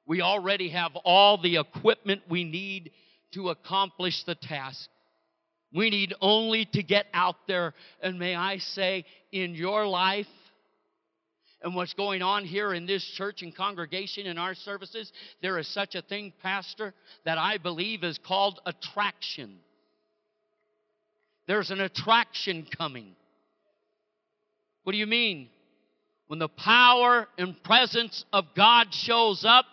We 0.05 0.21
already 0.21 0.69
have 0.69 0.95
all 1.03 1.37
the 1.37 1.57
equipment 1.57 2.23
we 2.29 2.43
need 2.43 2.91
to 3.31 3.49
accomplish 3.49 4.23
the 4.23 4.35
task. 4.35 4.89
We 5.73 5.89
need 5.89 6.13
only 6.21 6.65
to 6.73 6.83
get 6.83 7.07
out 7.13 7.35
there. 7.47 7.73
And 8.01 8.17
may 8.19 8.35
I 8.35 8.57
say, 8.57 9.05
in 9.31 9.55
your 9.55 9.85
life, 9.85 10.27
and 11.61 11.75
what's 11.75 11.93
going 11.93 12.21
on 12.21 12.45
here 12.45 12.73
in 12.73 12.85
this 12.85 13.03
church 13.03 13.41
and 13.41 13.55
congregation 13.55 14.27
in 14.27 14.37
our 14.37 14.53
services, 14.53 15.11
there 15.41 15.57
is 15.57 15.67
such 15.67 15.95
a 15.95 16.01
thing, 16.01 16.31
Pastor, 16.41 16.93
that 17.25 17.37
I 17.37 17.57
believe 17.57 18.03
is 18.03 18.17
called 18.19 18.61
attraction. 18.65 19.57
There's 21.47 21.71
an 21.71 21.81
attraction 21.81 22.67
coming. 22.77 23.15
What 24.83 24.91
do 24.91 24.99
you 24.99 25.07
mean? 25.07 25.49
When 26.27 26.39
the 26.39 26.49
power 26.49 27.27
and 27.37 27.61
presence 27.63 28.23
of 28.31 28.45
God 28.55 28.93
shows 28.93 29.43
up, 29.45 29.65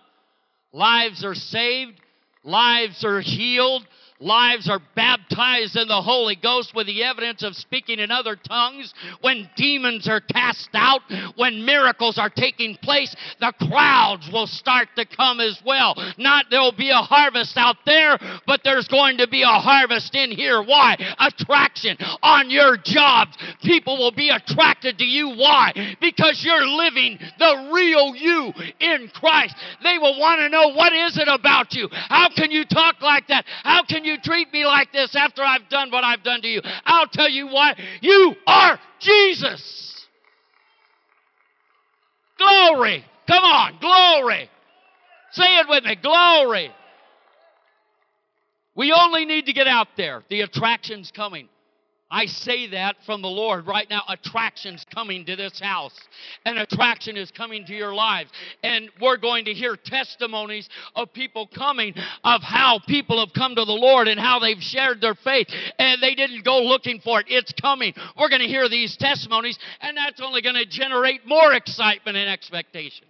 lives 0.72 1.24
are 1.24 1.34
saved, 1.34 2.00
lives 2.44 3.04
are 3.04 3.20
healed, 3.20 3.86
lives 4.24 4.68
are 4.68 4.80
baptized 4.96 5.76
in 5.76 5.86
the 5.86 6.02
Holy 6.02 6.36
Ghost 6.36 6.74
with 6.74 6.86
the 6.86 7.04
evidence 7.04 7.42
of 7.42 7.54
speaking 7.54 7.98
in 7.98 8.10
other 8.10 8.36
tongues, 8.36 8.92
when 9.20 9.48
demons 9.56 10.08
are 10.08 10.20
cast 10.20 10.70
out, 10.72 11.02
when 11.36 11.64
miracles 11.64 12.18
are 12.18 12.30
taking 12.30 12.76
place, 12.76 13.14
the 13.40 13.52
crowds 13.68 14.28
will 14.32 14.46
start 14.46 14.88
to 14.96 15.04
come 15.04 15.40
as 15.40 15.60
well. 15.64 15.94
Not 16.18 16.46
there'll 16.50 16.72
be 16.72 16.90
a 16.90 16.94
harvest 16.94 17.56
out 17.56 17.76
there, 17.84 18.18
but 18.46 18.60
there's 18.64 18.88
going 18.88 19.18
to 19.18 19.28
be 19.28 19.42
a 19.42 19.46
harvest 19.46 20.14
in 20.14 20.30
here. 20.30 20.62
Why? 20.62 20.96
Attraction 21.18 21.96
on 22.22 22.50
your 22.50 22.76
jobs. 22.82 23.36
People 23.62 23.98
will 23.98 24.12
be 24.12 24.30
attracted 24.30 24.98
to 24.98 25.04
you. 25.04 25.28
Why? 25.36 25.96
Because 26.00 26.42
you're 26.44 26.66
living 26.66 27.18
the 27.38 27.70
real 27.72 28.14
you 28.16 28.52
in 28.80 29.08
Christ. 29.12 29.54
They 29.82 29.98
will 29.98 30.18
want 30.18 30.40
to 30.40 30.48
know 30.48 30.68
what 30.70 30.92
is 30.92 31.18
it 31.18 31.28
about 31.28 31.74
you? 31.74 31.88
How 31.90 32.30
can 32.30 32.50
you 32.50 32.64
talk 32.64 33.02
like 33.02 33.28
that? 33.28 33.44
How 33.62 33.84
can 33.84 34.04
you 34.14 34.20
treat 34.20 34.52
me 34.52 34.64
like 34.64 34.92
this 34.92 35.14
after 35.16 35.42
I've 35.42 35.68
done 35.68 35.90
what 35.90 36.04
I've 36.04 36.22
done 36.22 36.42
to 36.42 36.48
you? 36.48 36.60
I'll 36.84 37.08
tell 37.08 37.28
you 37.28 37.48
why. 37.48 37.74
You 38.00 38.34
are 38.46 38.78
Jesus. 39.00 40.06
Glory. 42.38 43.04
Come 43.26 43.44
on, 43.44 43.78
glory. 43.80 44.50
Say 45.32 45.58
it 45.58 45.66
with 45.68 45.84
me 45.84 45.96
glory. 45.96 46.70
We 48.76 48.92
only 48.92 49.24
need 49.24 49.46
to 49.46 49.52
get 49.52 49.66
out 49.66 49.88
there. 49.96 50.22
The 50.28 50.42
attraction's 50.42 51.10
coming. 51.10 51.48
I 52.14 52.26
say 52.26 52.68
that 52.68 52.94
from 53.04 53.22
the 53.22 53.28
Lord 53.28 53.66
right 53.66 53.90
now. 53.90 54.02
Attraction's 54.08 54.86
coming 54.94 55.24
to 55.24 55.34
this 55.34 55.58
house, 55.58 55.98
and 56.46 56.60
attraction 56.60 57.16
is 57.16 57.32
coming 57.32 57.66
to 57.66 57.74
your 57.74 57.92
lives. 57.92 58.30
And 58.62 58.88
we're 59.00 59.16
going 59.16 59.46
to 59.46 59.52
hear 59.52 59.74
testimonies 59.74 60.68
of 60.94 61.12
people 61.12 61.48
coming, 61.48 61.92
of 62.22 62.40
how 62.40 62.78
people 62.86 63.18
have 63.18 63.34
come 63.34 63.56
to 63.56 63.64
the 63.64 63.72
Lord 63.72 64.06
and 64.06 64.20
how 64.20 64.38
they've 64.38 64.62
shared 64.62 65.00
their 65.00 65.16
faith, 65.16 65.48
and 65.80 66.00
they 66.00 66.14
didn't 66.14 66.44
go 66.44 66.62
looking 66.62 67.00
for 67.00 67.18
it. 67.18 67.26
It's 67.28 67.52
coming. 67.60 67.92
We're 68.16 68.28
going 68.28 68.42
to 68.42 68.48
hear 68.48 68.68
these 68.68 68.96
testimonies, 68.96 69.58
and 69.80 69.96
that's 69.96 70.20
only 70.20 70.40
going 70.40 70.54
to 70.54 70.66
generate 70.66 71.26
more 71.26 71.52
excitement 71.52 72.16
and 72.16 72.30
expectation. 72.30 73.08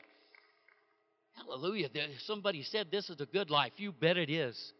Hallelujah. 1.36 1.90
Somebody 2.20 2.62
said 2.62 2.86
this 2.90 3.10
is 3.10 3.20
a 3.20 3.26
good 3.26 3.50
life. 3.50 3.72
You 3.76 3.92
bet 3.92 4.16
it 4.16 4.30
is. 4.30 4.72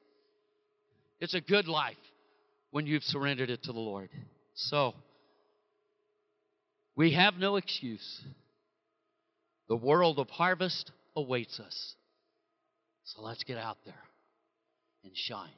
It's 1.21 1.35
a 1.35 1.43
good 1.43 1.69
life 1.69 1.99
when 2.75 2.89
you've 2.89 3.05
surrendered 3.05 3.51
it 3.51 3.63
to 3.63 3.73
the 3.73 3.79
Lord. 3.79 4.11
So, 4.55 4.95
we 6.97 7.13
have 7.13 7.35
no 7.37 7.55
excuse. 7.55 8.21
The 9.69 9.77
world 9.77 10.19
of 10.19 10.29
harvest 10.29 10.91
awaits 11.15 11.61
us. 11.61 11.95
So 13.05 13.23
let's 13.23 13.45
get 13.45 13.59
out 13.59 13.77
there 13.85 14.03
and 15.05 15.13
shine. 15.17 15.53